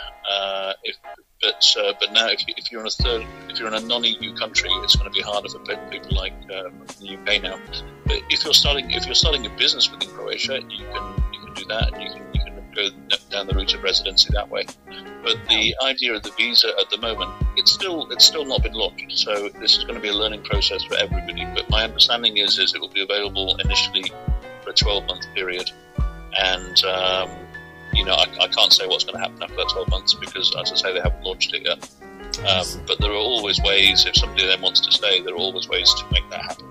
If 0.85 0.97
but 1.43 1.77
uh, 1.79 1.93
but 1.99 2.13
now, 2.13 2.29
if, 2.29 2.41
if 2.47 2.71
you're 2.71 2.81
in 2.81 2.87
a 2.87 2.91
third, 2.91 3.27
if 3.49 3.59
you're 3.59 3.69
in 3.69 3.75
a 3.75 3.81
non-EU 3.81 4.35
country, 4.37 4.71
it's 4.85 4.95
going 4.95 5.11
to 5.11 5.15
be 5.15 5.21
harder 5.21 5.49
for 5.49 5.59
people 5.59 6.17
like 6.17 6.33
from 6.47 6.87
the 7.01 7.19
UK 7.19 7.43
now. 7.43 7.59
But 8.07 8.23
if 8.31 8.45
you're 8.45 8.55
starting 8.55 8.91
if 8.93 9.07
you're 9.07 9.15
starting 9.15 9.45
a 9.47 9.51
business 9.51 9.91
within 9.91 10.09
Croatia, 10.11 10.61
you 10.69 10.87
can 10.87 11.23
you 11.33 11.41
can 11.41 11.55
do 11.55 11.65
that, 11.67 11.93
and 11.93 12.03
you 12.03 12.11
can 12.11 12.27
you 12.33 12.41
can 12.45 12.65
go 12.75 12.89
down 13.31 13.49
the 13.49 13.55
route 13.55 13.75
of 13.75 13.83
residency 13.83 14.31
that 14.33 14.49
way. 14.49 14.67
But 15.25 15.37
the 15.49 15.75
idea 15.83 16.15
of 16.15 16.23
the 16.23 16.31
visa 16.31 16.69
at 16.81 16.91
the 16.91 16.99
moment, 16.99 17.33
it's 17.57 17.73
still 17.73 18.11
it's 18.13 18.25
still 18.25 18.45
not 18.45 18.63
been 18.63 18.75
launched. 18.75 19.19
So 19.19 19.49
this 19.49 19.77
is 19.77 19.83
going 19.83 19.97
to 19.97 20.01
be 20.01 20.09
a 20.09 20.15
learning 20.15 20.45
process 20.45 20.85
for 20.85 20.95
everybody. 20.95 21.45
But 21.45 21.69
my 21.71 21.83
understanding 21.83 22.37
is 22.37 22.59
is 22.59 22.73
it 22.75 22.81
will 22.81 22.89
be 22.89 23.03
available 23.03 23.57
initially 23.57 24.13
for 24.63 24.71
a 24.71 24.75
12 24.75 25.07
month 25.07 25.27
period, 25.35 25.73
and 26.39 26.85
um, 26.85 27.31
you 28.03 28.09
know 28.09 28.15
I, 28.15 28.27
I 28.41 28.49
can't 28.49 28.73
say 28.73 28.85
what's 28.89 29.05
going 29.05 29.15
to 29.15 29.21
happen 29.21 29.41
after 29.41 29.55
that 29.55 29.69
12 29.69 29.89
months 29.89 30.15
because, 30.15 30.53
as 30.61 30.73
I 30.73 30.75
say, 30.75 30.93
they 30.93 31.01
haven't 31.01 31.23
launched 31.23 31.55
it 31.55 31.63
yet. 31.63 31.89
Um, 32.49 32.67
but 32.89 32.99
there 32.99 33.13
are 33.13 33.15
always 33.15 33.61
ways. 33.63 34.05
If 34.07 34.17
somebody 34.17 34.45
then 34.45 34.61
wants 34.61 34.81
to 34.81 34.91
stay, 34.91 35.23
there 35.23 35.35
are 35.35 35.37
always 35.37 35.69
ways 35.69 35.89
to 35.95 36.05
make 36.11 36.29
that 36.31 36.43
happen. 36.43 36.67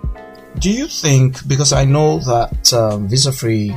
Do 0.60 0.70
you 0.70 0.88
think, 0.88 1.48
because 1.48 1.72
I 1.72 1.86
know 1.86 2.20
that 2.20 2.74
um, 2.74 3.08
visa 3.08 3.32
free 3.32 3.74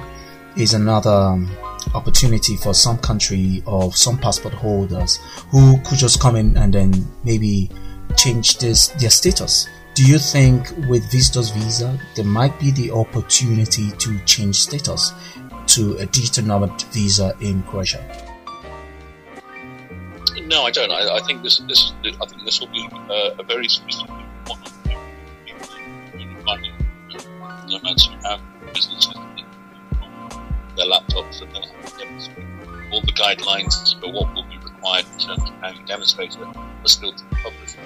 is 0.56 0.74
another 0.74 1.10
um, 1.10 1.56
opportunity 1.94 2.56
for 2.56 2.74
some 2.74 2.98
country 2.98 3.62
or 3.66 3.92
some 3.92 4.18
passport 4.18 4.54
holders 4.54 5.20
who 5.50 5.78
could 5.82 5.98
just 5.98 6.20
come 6.20 6.34
in 6.34 6.56
and 6.56 6.74
then 6.74 7.06
maybe 7.22 7.70
change 8.16 8.58
this 8.58 8.88
their 8.88 9.10
status. 9.10 9.68
Do 9.94 10.04
you 10.04 10.18
think 10.18 10.70
with 10.88 11.08
Vistos 11.08 11.54
visa 11.54 11.96
there 12.16 12.24
might 12.24 12.58
be 12.58 12.72
the 12.72 12.90
opportunity 12.90 13.92
to 13.92 14.18
change 14.24 14.56
status 14.56 15.12
to 15.74 15.96
a 15.98 16.06
digital 16.06 16.44
nomad 16.44 16.82
visa 16.92 17.34
in 17.40 17.62
Croatia? 17.64 17.98
No, 20.46 20.62
I 20.64 20.70
don't. 20.70 20.92
I, 20.92 21.16
I 21.16 21.20
think 21.26 21.42
this 21.42 21.58
this 21.66 21.92
I 22.04 22.26
think 22.26 22.44
this 22.44 22.60
will 22.60 22.68
be 22.68 22.88
uh, 22.92 23.34
a 23.38 23.42
very 23.42 23.68
specific 23.68 24.10
one. 24.46 24.60
Nomads 27.66 28.06
who 28.06 28.16
have 28.28 28.40
businesses, 28.72 29.14
their 30.76 30.86
laptops, 30.86 31.42
and 31.42 31.50
they'll 31.52 31.66
have 31.66 32.92
all 32.92 33.00
the 33.00 33.12
guidelines 33.12 33.98
for 34.00 34.12
what 34.12 34.32
will 34.34 34.44
be 34.44 34.58
required 34.58 35.06
in 35.14 35.18
terms 35.18 35.42
of 35.42 35.54
how 35.60 35.70
you 35.70 35.84
demonstrate 35.86 36.36
are 36.38 36.54
still 36.84 37.12
to 37.12 37.24
be 37.24 37.36
published. 37.36 37.78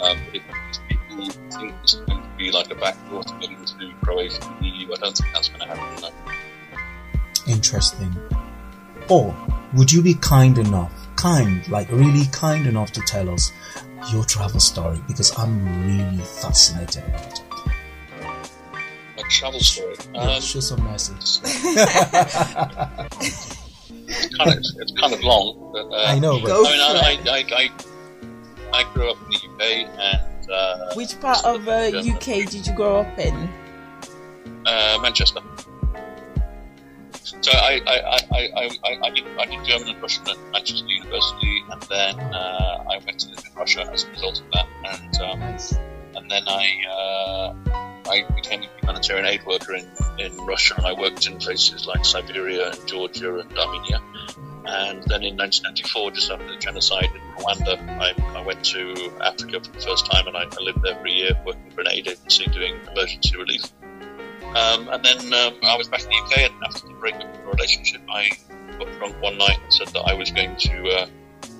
Um, 0.00 0.18
if 0.32 0.42
people 0.88 1.28
think 1.50 1.74
it's 1.82 1.94
going 1.94 2.22
to 2.22 2.28
be 2.36 2.50
like 2.50 2.70
a 2.70 2.74
backdoor 2.74 3.22
to 3.22 3.34
get 3.38 3.50
into 3.50 3.92
Croatia 4.02 4.40
and 4.42 4.60
the 4.60 4.66
EU, 4.66 4.92
I 4.92 4.96
don't 4.96 5.16
think 5.16 5.32
that's 5.34 5.48
going 5.48 5.60
to 5.60 5.66
happen. 5.66 6.27
No. 7.48 7.54
Interesting. 7.54 8.16
Or 9.08 9.34
would 9.74 9.90
you 9.90 10.02
be 10.02 10.14
kind 10.14 10.58
enough, 10.58 10.92
kind, 11.16 11.66
like 11.68 11.90
really 11.90 12.26
kind 12.32 12.66
enough 12.66 12.92
to 12.92 13.00
tell 13.02 13.28
us 13.30 13.52
your 14.12 14.24
travel 14.24 14.60
story? 14.60 15.00
Because 15.08 15.36
I'm 15.38 15.64
really 15.86 16.22
fascinated 16.22 17.04
about 17.04 17.26
it. 17.26 17.42
A 19.18 19.22
travel 19.30 19.60
story. 19.60 19.94
Yeah, 20.14 20.20
Um, 20.34 20.40
show 20.40 20.60
some 20.60 20.82
mercy. 20.84 21.14
it's, 21.18 21.46
kind 24.36 24.50
of, 24.50 24.58
it's 24.58 24.92
kind 25.00 25.12
of 25.14 25.22
long, 25.22 25.70
but 25.72 25.86
uh, 25.92 26.04
I 26.06 26.18
know, 26.18 26.40
but 26.40 26.50
I 26.52 26.62
mean, 26.62 26.80
I. 26.80 27.18
I, 27.30 27.30
I, 27.30 27.44
I, 27.56 27.70
I 28.70 28.82
grew 28.92 29.10
up 29.10 29.16
in 29.22 29.30
the 29.30 29.36
UK 29.36 29.88
and 29.98 30.50
uh, 30.50 30.94
Which 30.94 31.18
part 31.20 31.42
of 31.44 31.66
uh, 31.66 31.90
UK 31.98 32.48
did 32.50 32.66
you 32.66 32.74
grow 32.74 32.98
up 33.00 33.18
in? 33.18 33.48
uh, 34.66 34.98
Manchester. 35.00 35.40
So 37.40 37.52
I, 37.52 37.80
I, 37.86 37.96
I, 37.96 38.18
I, 38.32 38.78
I, 38.84 38.98
I, 39.06 39.10
did, 39.10 39.24
I 39.38 39.46
did 39.46 39.64
German 39.64 39.88
and 39.88 40.02
Russian 40.02 40.28
at 40.28 40.36
Manchester 40.52 40.86
University, 40.86 41.62
and 41.70 41.82
then 41.82 42.18
uh, 42.18 42.84
I 42.90 42.98
went 43.06 43.20
to 43.20 43.28
live 43.30 43.44
in 43.48 43.54
Russia 43.54 43.88
as 43.92 44.04
a 44.04 44.10
result 44.10 44.40
of 44.40 44.50
that. 44.52 44.66
And 44.84 45.16
um, 45.22 45.42
and 46.16 46.30
then 46.30 46.42
I 46.48 46.84
uh, 46.90 47.78
I 48.08 48.24
became 48.34 48.62
a 48.62 48.68
humanitarian 48.80 49.26
aid 49.26 49.46
worker 49.46 49.74
in, 49.74 49.86
in 50.18 50.36
Russia, 50.38 50.74
and 50.76 50.86
I 50.86 50.94
worked 50.94 51.26
in 51.26 51.38
places 51.38 51.86
like 51.86 52.04
Siberia 52.04 52.70
and 52.70 52.88
Georgia 52.88 53.38
and 53.38 53.58
Armenia. 53.58 54.00
And 54.66 55.02
then 55.04 55.22
in 55.22 55.36
1994, 55.36 56.10
just 56.10 56.30
after 56.30 56.46
the 56.46 56.56
genocide 56.56 57.08
in 57.14 57.20
Rwanda, 57.42 57.78
I, 58.00 58.38
I 58.38 58.42
went 58.44 58.64
to 58.66 59.12
Africa 59.20 59.60
for 59.60 59.72
the 59.72 59.80
first 59.80 60.10
time, 60.10 60.26
and 60.26 60.36
I, 60.36 60.42
I 60.42 60.62
lived 60.62 60.82
there 60.82 60.96
for 60.96 61.06
a 61.06 61.10
year 61.10 61.30
working 61.46 61.70
for 61.70 61.82
an 61.82 61.88
aid 61.90 62.08
agency 62.08 62.46
doing 62.46 62.78
emergency 62.90 63.36
relief. 63.36 63.62
Um, 64.56 64.88
and 64.88 65.04
then 65.04 65.18
um, 65.32 65.54
I 65.62 65.76
was 65.76 65.88
back 65.88 66.02
in 66.02 66.08
the 66.08 66.16
UK, 66.16 66.38
and 66.50 66.54
after 66.64 66.86
the 66.88 66.94
breakup 66.94 67.22
of 67.34 67.40
the 67.40 67.46
relationship, 67.48 68.00
I 68.10 68.30
got 68.78 68.88
drunk 68.98 69.20
one 69.22 69.38
night 69.38 69.58
and 69.62 69.72
said 69.72 69.88
that 69.88 70.00
I 70.06 70.14
was 70.14 70.30
going 70.30 70.56
to 70.56 70.88
uh, 70.90 71.06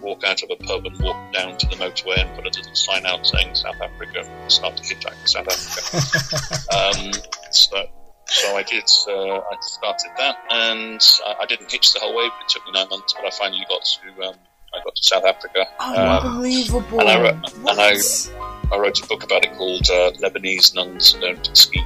walk 0.00 0.24
out 0.24 0.42
of 0.42 0.50
a 0.50 0.56
pub 0.56 0.86
and 0.86 0.98
walk 1.00 1.16
down 1.32 1.56
to 1.58 1.66
the 1.68 1.76
motorway 1.76 2.18
and 2.20 2.34
put 2.34 2.44
a 2.46 2.58
little 2.58 2.74
sign 2.74 3.04
out 3.06 3.26
saying 3.26 3.54
South 3.54 3.76
Africa 3.80 4.20
and 4.26 4.50
start 4.52 4.76
to 4.78 4.82
hitchhike 4.82 5.20
to 5.22 5.28
South 5.28 5.48
Africa. 5.48 6.56
um, 6.76 7.12
so, 7.50 7.84
so 8.26 8.56
I 8.56 8.62
did. 8.62 8.84
Uh, 9.06 9.38
I 9.38 9.56
started 9.60 10.10
that, 10.16 10.36
and 10.50 11.00
I, 11.26 11.42
I 11.42 11.46
didn't 11.46 11.70
hitch 11.70 11.92
the 11.92 12.00
whole 12.00 12.16
way. 12.16 12.28
But 12.28 12.42
it 12.44 12.48
took 12.48 12.64
me 12.66 12.72
nine 12.72 12.88
months, 12.88 13.12
but 13.14 13.24
I 13.26 13.30
finally 13.30 13.64
got 13.68 13.84
to. 13.84 14.28
Um, 14.28 14.34
I 14.74 14.84
got 14.84 14.94
to 14.96 15.02
South 15.02 15.24
Africa. 15.24 15.64
Oh, 15.80 15.94
Um, 15.94 16.26
unbelievable! 16.32 17.00
and 17.00 17.08
I 17.08 17.22
wrote- 17.22 17.34
and? 17.54 17.80
I- 17.80 18.44
I 18.70 18.76
wrote 18.76 19.02
a 19.02 19.06
book 19.06 19.24
about 19.24 19.46
it 19.46 19.54
called 19.56 19.88
uh, 19.90 20.10
Lebanese 20.20 20.74
Nuns 20.74 21.14
Don't 21.14 21.56
Ski. 21.56 21.82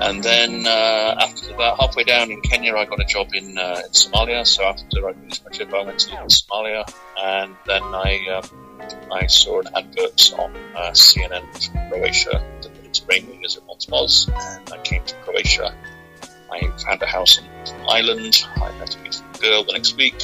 And 0.00 0.22
then 0.22 0.66
uh, 0.66 1.14
after 1.20 1.48
that, 1.56 1.76
halfway 1.78 2.04
down 2.04 2.30
in 2.30 2.40
Kenya, 2.40 2.74
I 2.74 2.84
got 2.86 3.00
a 3.00 3.04
job 3.04 3.28
in, 3.34 3.56
uh, 3.56 3.82
in 3.84 3.90
Somalia. 3.92 4.46
So 4.46 4.64
after 4.64 5.08
I 5.08 5.12
finished 5.12 5.44
my 5.44 5.50
trip, 5.50 5.72
I 5.72 5.82
went 5.84 5.98
to 6.00 6.10
live 6.10 6.22
in 6.22 6.28
Somalia, 6.28 6.92
and 7.20 7.54
then 7.66 7.82
I 7.82 8.26
um, 8.40 8.80
I 9.12 9.26
saw 9.26 9.60
an 9.60 9.68
advert 9.76 10.32
on 10.38 10.56
uh, 10.74 10.90
CNN 10.90 11.44
from 11.70 11.88
Croatia. 11.90 12.30
That 12.62 12.74
the 12.74 12.82
Mediterranean 12.82 13.44
as 13.44 13.56
it 13.56 13.62
once 13.68 13.86
was, 13.88 14.28
and 14.28 14.72
I 14.72 14.78
came 14.78 15.04
to 15.04 15.14
Croatia. 15.24 15.74
I 16.50 16.60
found 16.84 17.00
a 17.02 17.06
house 17.06 17.38
on 17.38 17.44
an 17.74 17.86
island. 17.88 18.44
I 18.56 18.76
met 18.78 18.94
a 18.94 18.98
beautiful 18.98 19.40
girl 19.40 19.64
the 19.64 19.72
next 19.72 19.96
week. 19.96 20.20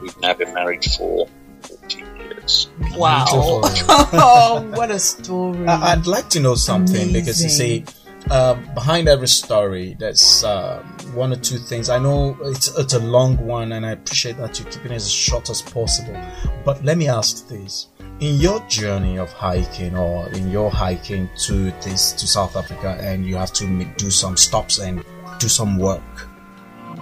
We've 0.00 0.18
now 0.20 0.32
been 0.34 0.52
married 0.54 0.84
for 0.84 1.28
14 1.62 2.06
years. 2.16 2.68
Wow! 2.96 3.26
Oh, 4.12 4.62
what 4.74 4.90
a 4.90 4.98
story! 4.98 5.66
I- 5.68 5.92
I'd 5.92 6.06
like 6.06 6.28
to 6.30 6.40
know 6.40 6.54
something 6.54 7.12
because 7.12 7.42
you 7.42 7.50
see, 7.50 7.84
um, 8.30 8.72
behind 8.74 9.08
every 9.08 9.28
story, 9.28 9.96
there's 9.98 10.44
um, 10.44 10.84
one 11.14 11.32
or 11.32 11.36
two 11.36 11.58
things. 11.58 11.88
I 11.88 11.98
know 11.98 12.36
it's 12.42 12.68
it's 12.78 12.94
a 12.94 13.00
long 13.00 13.36
one, 13.44 13.72
and 13.72 13.84
I 13.84 13.92
appreciate 13.92 14.36
that 14.38 14.58
you're 14.58 14.70
keeping 14.70 14.92
it 14.92 14.96
as 14.96 15.10
short 15.10 15.50
as 15.50 15.60
possible. 15.60 16.16
But 16.64 16.84
let 16.84 16.96
me 16.96 17.08
ask 17.08 17.48
this: 17.48 17.88
in 18.20 18.36
your 18.36 18.60
journey 18.68 19.18
of 19.18 19.32
hiking, 19.32 19.96
or 19.96 20.28
in 20.30 20.50
your 20.50 20.70
hiking 20.70 21.28
to 21.46 21.70
this 21.82 22.12
to 22.12 22.26
South 22.26 22.56
Africa, 22.56 22.98
and 23.00 23.26
you 23.26 23.36
have 23.36 23.52
to 23.54 23.66
make, 23.66 23.96
do 23.96 24.10
some 24.10 24.36
stops 24.36 24.78
and 24.78 25.04
do 25.38 25.48
some 25.48 25.76
work, 25.76 26.02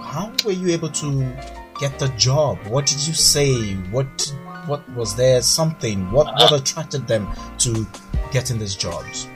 how 0.01 0.31
were 0.43 0.51
you 0.51 0.69
able 0.69 0.89
to 0.89 1.31
get 1.79 1.99
the 1.99 2.07
job? 2.17 2.57
What 2.67 2.87
did 2.87 3.05
you 3.05 3.13
say? 3.13 3.73
What 3.91 4.33
what 4.65 4.87
was 4.93 5.15
there 5.15 5.41
something? 5.41 6.11
What 6.11 6.25
what 6.25 6.51
attracted 6.53 7.07
them 7.07 7.27
to 7.59 7.85
getting 8.31 8.57
these 8.57 8.75
jobs? 8.75 9.27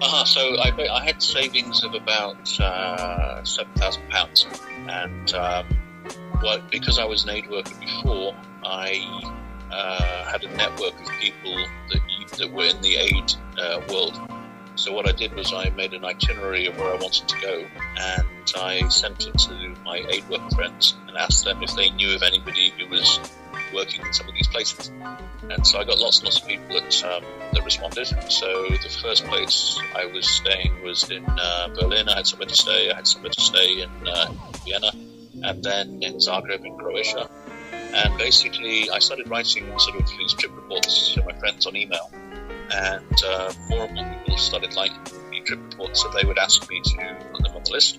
Uh, 0.00 0.24
so 0.24 0.56
I, 0.58 0.72
I 0.90 1.04
had 1.04 1.22
savings 1.22 1.82
of 1.82 1.94
about 1.94 2.60
uh, 2.60 3.42
seven 3.44 3.72
thousand 3.74 4.08
pounds, 4.10 4.46
and 4.88 5.34
um, 5.34 5.66
well, 6.42 6.60
because 6.70 6.98
I 6.98 7.04
was 7.04 7.24
an 7.24 7.30
aid 7.30 7.50
worker 7.50 7.74
before, 7.80 8.34
I 8.64 9.02
uh, 9.72 10.24
had 10.30 10.44
a 10.44 10.56
network 10.56 10.94
of 11.00 11.08
people 11.20 11.56
that 11.90 12.00
that 12.38 12.52
were 12.52 12.66
in 12.66 12.80
the 12.80 12.96
aid 12.96 13.34
uh, 13.58 13.80
world. 13.90 14.18
So 14.76 14.92
what 14.92 15.08
I 15.08 15.12
did 15.12 15.34
was 15.34 15.52
I 15.52 15.70
made 15.70 15.92
an 15.92 16.04
itinerary 16.04 16.66
of 16.66 16.78
where 16.78 16.94
I 16.94 16.96
wanted 16.96 17.26
to 17.26 17.40
go, 17.40 17.64
and 17.98 18.52
I 18.56 18.86
sent 18.88 19.26
it 19.26 19.36
to 19.36 19.74
my 19.84 19.96
aid 20.08 20.28
worker 20.28 20.54
friends 20.54 20.96
and 21.08 21.16
asked 21.16 21.44
them 21.44 21.60
if 21.64 21.74
they 21.74 21.90
knew 21.90 22.14
of 22.14 22.22
anybody 22.22 22.72
who 22.78 22.86
was 22.86 23.18
working 23.72 24.04
in 24.04 24.12
some 24.12 24.28
of 24.28 24.34
these 24.34 24.48
places. 24.48 24.90
And 25.50 25.66
so 25.66 25.78
I 25.78 25.84
got 25.84 25.98
lots 25.98 26.18
and 26.18 26.26
lots 26.26 26.40
of 26.40 26.46
people 26.46 26.74
that 26.74 27.04
um, 27.04 27.24
that 27.52 27.64
responded. 27.64 28.06
So 28.30 28.66
the 28.68 28.98
first 29.02 29.24
place 29.24 29.78
I 29.94 30.06
was 30.06 30.28
staying 30.28 30.82
was 30.82 31.10
in 31.10 31.24
uh, 31.24 31.68
Berlin. 31.74 32.08
I 32.08 32.16
had 32.16 32.26
somewhere 32.26 32.48
to 32.48 32.56
stay. 32.56 32.90
I 32.90 32.96
had 32.96 33.06
somewhere 33.06 33.30
to 33.30 33.40
stay 33.40 33.82
in 33.82 33.90
uh, 34.06 34.32
Vienna, 34.64 34.90
and 35.42 35.62
then 35.62 36.02
in 36.02 36.14
Zagreb 36.16 36.64
in 36.64 36.76
Croatia. 36.76 37.28
And 37.70 38.18
basically, 38.18 38.90
I 38.90 38.98
started 38.98 39.28
writing 39.30 39.78
sort 39.78 40.00
of 40.00 40.08
these 40.08 40.34
trip 40.34 40.54
reports 40.54 41.14
to 41.14 41.24
my 41.24 41.32
friends 41.38 41.66
on 41.66 41.74
email, 41.74 42.10
and 42.70 43.22
uh, 43.26 43.52
more 43.68 43.84
and 43.86 43.94
more 43.94 44.14
people 44.18 44.36
started 44.36 44.74
liking 44.74 45.02
the 45.04 45.40
trip 45.40 45.60
reports, 45.70 46.02
so 46.02 46.10
they 46.10 46.24
would 46.24 46.38
ask 46.38 46.68
me 46.68 46.80
to 46.82 47.16
put 47.32 47.42
them 47.42 47.56
on 47.56 47.62
the 47.64 47.70
list. 47.72 47.98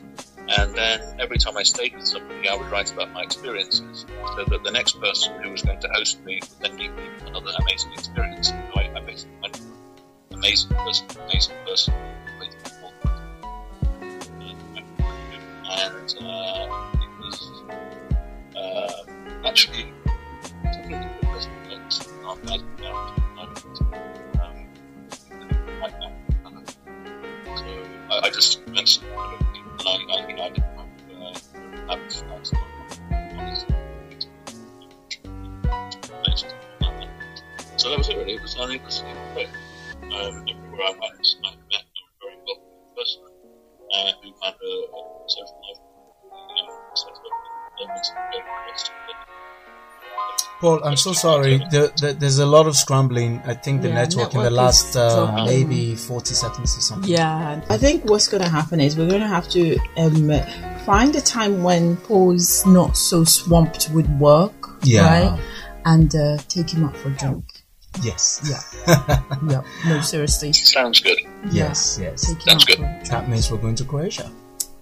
And 0.58 0.74
then 0.74 1.00
every 1.20 1.38
time 1.38 1.56
I 1.58 1.64
stayed 1.64 1.96
with 1.96 2.08
somebody, 2.08 2.50
I 2.50 2.56
would 2.56 2.72
write 2.72 2.92
about 2.92 3.12
my 3.12 3.22
experiences, 3.22 4.06
so 4.36 4.46
that 4.46 4.64
the 4.64 4.72
next 4.72 5.00
person 5.00 5.42
who 5.44 5.52
was 5.52 5.62
going 5.62 5.80
to 5.80 5.90
host 5.90 6.24
me 6.26 6.42
would 6.42 6.60
then 6.60 6.78
give 6.78 6.96
me 6.96 7.04
another 7.28 7.52
amazing 7.60 7.94
experience. 7.94 8.50
So 8.50 8.56
I, 8.76 8.92
I 8.96 9.00
basically 9.02 9.38
went 9.42 9.62
amazing 10.32 10.70
person, 10.70 11.08
amazing 11.22 11.56
person, 11.68 11.94
amazing 12.38 12.60
people. 12.64 12.94
And 15.72 16.16
uh, 16.20 16.66
it 16.96 17.12
was 17.20 17.38
uh, 18.56 19.48
actually 19.48 19.94
something 20.74 20.92
that 20.92 21.20
not 22.24 22.44
bad 22.46 22.62
um, 24.40 24.66
I 28.10 28.30
just 28.32 28.68
mentioned 28.68 29.06
and 29.80 30.12
I, 30.12 30.16
I 30.16 30.28
didn't 30.28 30.40
have 30.40 30.90
uh, 31.20 31.98
So 37.78 37.90
that 37.90 37.98
was 37.98 38.10
it 38.10 38.18
really. 38.18 38.34
It 38.34 38.42
was, 38.42 38.58
I 38.60 38.68
think 38.68 38.82
it 38.82 38.86
was. 38.86 39.00
Um, 39.00 40.44
everywhere 40.52 40.84
I 40.84 40.92
went, 41.00 41.28
I 41.46 41.56
met 41.72 41.80
a 41.80 42.04
very 42.20 42.36
welcoming 42.46 42.92
person 42.92 43.24
uh, 43.24 44.12
who 44.22 44.28
had 44.44 44.54
a, 44.54 44.74
a 44.92 45.30
social 45.32 45.60
life. 45.64 45.80
You 46.28 46.64
know, 46.68 46.76
set 46.94 47.14
up 47.14 47.24
and 47.80 47.90
it. 47.96 49.09
Paul, 50.60 50.84
I'm 50.84 50.98
so 50.98 51.14
sorry. 51.14 51.58
The, 51.72 51.92
the, 52.02 52.14
there's 52.14 52.40
a 52.40 52.46
lot 52.46 52.68
of 52.68 52.76
scrambling. 52.76 53.42
I 53.46 53.54
think 53.54 53.82
the 53.82 53.88
Yeah, 53.90 53.96
network, 54.04 54.34
in 54.36 54.42
the 54.44 54.50
last 54.50 54.96
uh, 54.96 55.44
maybe 55.46 55.96
40 55.96 56.34
seconds 56.34 56.78
or 56.78 56.82
something. 56.82 57.10
Yeah, 57.10 57.62
I 57.70 57.78
think 57.78 58.04
what's 58.06 58.28
going 58.28 58.44
to 58.44 58.50
happen 58.50 58.80
is 58.82 58.98
we're 58.98 59.08
going 59.08 59.22
to 59.22 59.28
have 59.28 59.48
to 59.50 59.78
um, 59.98 60.32
find 60.86 61.16
a 61.16 61.22
time 61.22 61.64
when 61.64 61.96
Paul's 61.98 62.66
not 62.66 62.98
so 62.98 63.24
swamped 63.24 63.90
with 63.92 64.08
work, 64.20 64.54
Yeah. 64.84 65.30
right? 65.32 65.40
And 65.86 66.14
uh, 66.14 66.38
take 66.50 66.72
him 66.72 66.84
out 66.84 66.98
for 66.98 67.08
a 67.08 67.12
drink. 67.12 67.46
Yes. 68.04 68.42
Yeah, 68.88 69.22
yeah. 69.50 69.62
No, 69.88 70.02
seriously. 70.02 70.52
Sounds 70.54 71.00
good. 71.00 71.18
Yes, 71.52 71.98
yes. 72.02 72.28
Take 72.28 72.42
Sounds 72.42 72.66
good. 72.66 72.78
for 72.78 72.84
a 72.84 72.88
drink. 72.88 73.08
That 73.10 73.30
means 73.30 73.50
we're 73.52 73.58
going 73.58 73.76
to 73.76 73.86
Croatia. 73.86 74.30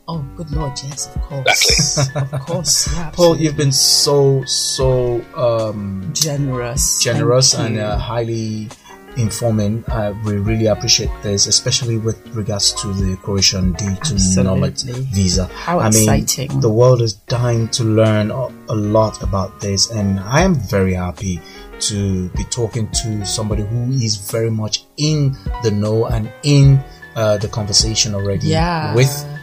Oh, 0.10 0.26
good 0.38 0.50
lord, 0.52 0.72
yes, 0.86 1.14
of 1.14 1.22
course, 1.22 2.10
of 2.16 2.32
course. 2.42 2.94
Yeah, 2.96 3.10
Paul, 3.14 3.36
you've 3.38 3.58
been 3.58 3.74
so, 3.74 4.42
so 4.46 5.20
um, 5.36 6.10
generous, 6.14 7.02
generous 7.04 7.54
Thank 7.54 7.68
and 7.68 7.76
you. 7.76 7.82
uh, 7.82 7.98
highly 7.98 8.70
informing. 9.18 9.84
Uh, 9.90 10.14
we 10.24 10.38
really 10.38 10.68
appreciate 10.68 11.10
this, 11.24 11.48
especially 11.48 11.98
with 11.98 12.26
regards 12.34 12.72
to 12.82 12.88
the 12.94 13.18
Croatian 13.18 13.74
D 13.74 13.84
to 13.86 13.92
Absolutely. 14.14 14.44
nomad 14.44 14.80
visa. 15.14 15.48
How 15.48 15.80
I 15.80 15.90
mean, 15.90 16.10
exciting. 16.10 16.62
the 16.62 16.70
world 16.70 17.02
is 17.02 17.14
dying 17.14 17.68
to 17.70 17.84
learn 17.84 18.32
a, 18.32 18.48
a 18.70 18.76
lot 18.76 19.22
about 19.22 19.60
this, 19.60 19.92
and 19.92 20.22
I 20.22 20.42
am 20.44 20.56
very 20.56 20.94
happy 20.94 21.42
to 21.80 22.30
be 22.30 22.44
talking 22.46 22.90
to 23.04 23.26
somebody 23.26 23.64
who 23.64 23.92
is 23.92 24.16
very 24.32 24.50
much 24.50 24.86
in 24.96 25.36
the 25.64 25.72
know 25.72 26.06
and 26.06 26.32
in 26.44 26.82
uh, 27.18 27.38
the 27.38 27.48
conversation 27.50 28.16
already 28.16 28.48
Yeah. 28.48 28.96
with 28.96 29.08
po- 29.10 29.37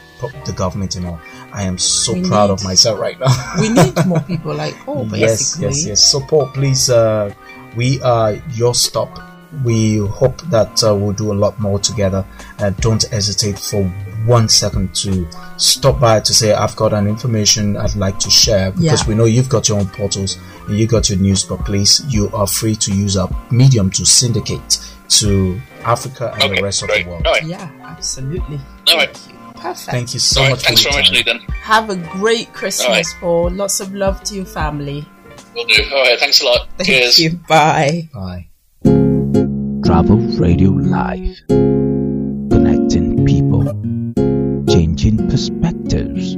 the 0.46 0.52
government 0.56 0.96
and 0.96 1.06
all. 1.06 1.20
I 1.52 1.62
am 1.62 1.78
so 1.78 2.12
We 2.14 2.22
proud 2.28 2.48
need- 2.48 2.52
of 2.54 2.64
myself 2.64 2.98
right 3.00 3.18
now. 3.18 3.54
we 3.60 3.68
need 3.68 3.94
more 4.06 4.20
people 4.20 4.54
like 4.54 4.74
Paul, 4.84 5.06
yes, 5.12 5.56
basically. 5.56 5.66
yes, 5.66 5.86
yes. 5.86 6.02
So, 6.10 6.20
Paul, 6.20 6.48
please, 6.54 6.90
uh, 6.90 7.32
we 7.76 8.00
are 8.02 8.34
your 8.52 8.74
stop. 8.74 9.20
We 9.64 9.98
hope 9.98 10.40
that 10.50 10.82
uh, 10.82 10.94
we'll 10.96 11.12
do 11.12 11.32
a 11.32 11.34
lot 11.34 11.60
more 11.60 11.78
together. 11.78 12.24
Uh, 12.58 12.70
don't 12.80 13.02
hesitate 13.04 13.56
for 13.58 13.84
one 14.26 14.48
second 14.48 14.94
to 14.96 15.28
stop 15.58 16.00
by 16.00 16.18
to 16.18 16.34
say, 16.34 16.52
I've 16.54 16.74
got 16.76 16.92
an 16.92 17.06
information 17.06 17.76
I'd 17.76 17.94
like 17.94 18.18
to 18.20 18.30
share 18.30 18.72
because 18.72 19.02
Yeah. 19.02 19.08
we 19.08 19.14
know 19.14 19.26
you've 19.26 19.48
got 19.50 19.68
your 19.68 19.78
own 19.78 19.86
portals 19.88 20.38
and 20.66 20.76
you 20.78 20.86
got 20.86 21.08
your 21.10 21.18
news, 21.18 21.44
but 21.44 21.64
please, 21.64 22.02
you 22.08 22.30
are 22.32 22.46
free 22.46 22.74
to 22.76 22.92
use 22.92 23.16
our 23.16 23.28
medium 23.50 23.90
to 23.90 24.04
syndicate 24.06 24.80
to 25.10 25.60
Africa 25.84 26.32
and 26.34 26.42
Okay, 26.44 26.56
the 26.56 26.62
rest 26.62 26.82
great. 26.86 27.00
of 27.00 27.04
the 27.04 27.10
world. 27.10 27.26
All 27.26 27.32
right. 27.34 27.44
Yeah, 27.44 27.70
absolutely. 27.84 28.58
All 28.88 28.96
right. 28.96 29.28
Thank 29.64 29.76
you. 29.76 29.80
Perfect. 29.80 29.90
Thank 29.90 30.14
you 30.14 30.20
so 30.20 30.40
All 30.40 30.46
right. 30.46 30.50
much. 30.52 30.62
Thanks 30.62 30.82
for 30.82 30.90
very 30.90 30.94
your 30.94 31.12
much, 31.14 31.24
time. 31.26 31.38
indeed, 31.38 31.48
then. 31.48 31.56
Have 31.62 31.90
a 31.90 31.96
great 31.96 32.52
Christmas, 32.52 32.86
All 32.86 32.92
right. 32.92 33.06
Paul. 33.48 33.50
Lots 33.50 33.80
of 33.80 33.94
love 33.94 34.22
to 34.24 34.34
your 34.34 34.44
family. 34.44 35.06
Will 35.54 35.64
do. 35.64 35.82
All 35.92 36.02
right. 36.02 36.18
Thanks 36.18 36.42
a 36.42 36.44
lot. 36.44 36.68
Thank 36.76 36.88
Cheers. 36.88 37.18
you. 37.18 37.40
Bye. 37.48 38.08
Bye. 38.12 38.48
Travel 39.84 40.18
Radio 40.38 40.70
Live. 40.70 41.38
Connecting 41.48 43.24
people. 43.24 43.64
Changing 44.68 45.28
perspectives. 45.28 46.36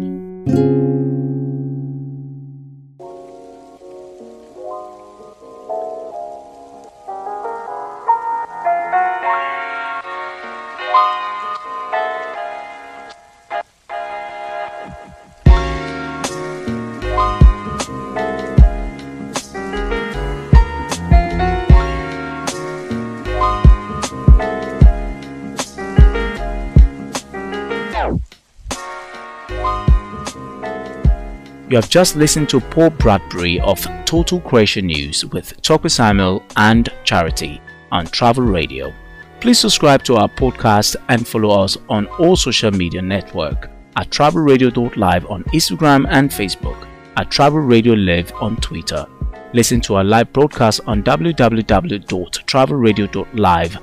You 31.76 31.82
have 31.82 31.90
just 31.90 32.16
listened 32.16 32.48
to 32.48 32.58
Paul 32.58 32.88
Bradbury 32.88 33.60
of 33.60 33.86
Total 34.06 34.40
Croatian 34.40 34.86
News 34.86 35.26
with 35.26 35.60
Tokwe 35.60 35.90
Samuel 35.90 36.42
and 36.56 36.88
Charity 37.04 37.60
on 37.92 38.06
Travel 38.06 38.44
Radio. 38.44 38.94
Please 39.40 39.58
subscribe 39.58 40.02
to 40.04 40.16
our 40.16 40.26
podcast 40.26 40.96
and 41.10 41.28
follow 41.28 41.62
us 41.62 41.76
on 41.90 42.06
all 42.18 42.34
social 42.34 42.70
media 42.70 43.02
network 43.02 43.70
at 43.96 44.08
travelradio.live 44.08 45.26
on 45.26 45.44
Instagram 45.52 46.06
and 46.08 46.30
Facebook, 46.30 46.88
at 47.18 47.30
Travel 47.30 47.60
Radio 47.60 47.92
Live 47.92 48.32
on 48.40 48.56
Twitter. 48.56 49.04
Listen 49.52 49.78
to 49.82 49.96
our 49.96 50.04
live 50.04 50.32
broadcast 50.32 50.80
on 50.86 51.02
www.travelradio.live. 51.02 53.78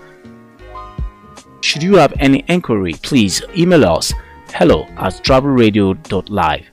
Should 1.62 1.84
you 1.84 1.98
have 1.98 2.16
any 2.18 2.44
inquiry, 2.48 2.94
please 3.04 3.44
email 3.56 3.86
us 3.86 4.12
hello 4.50 4.88
at 4.98 5.14
travelradio.live. 5.24 6.73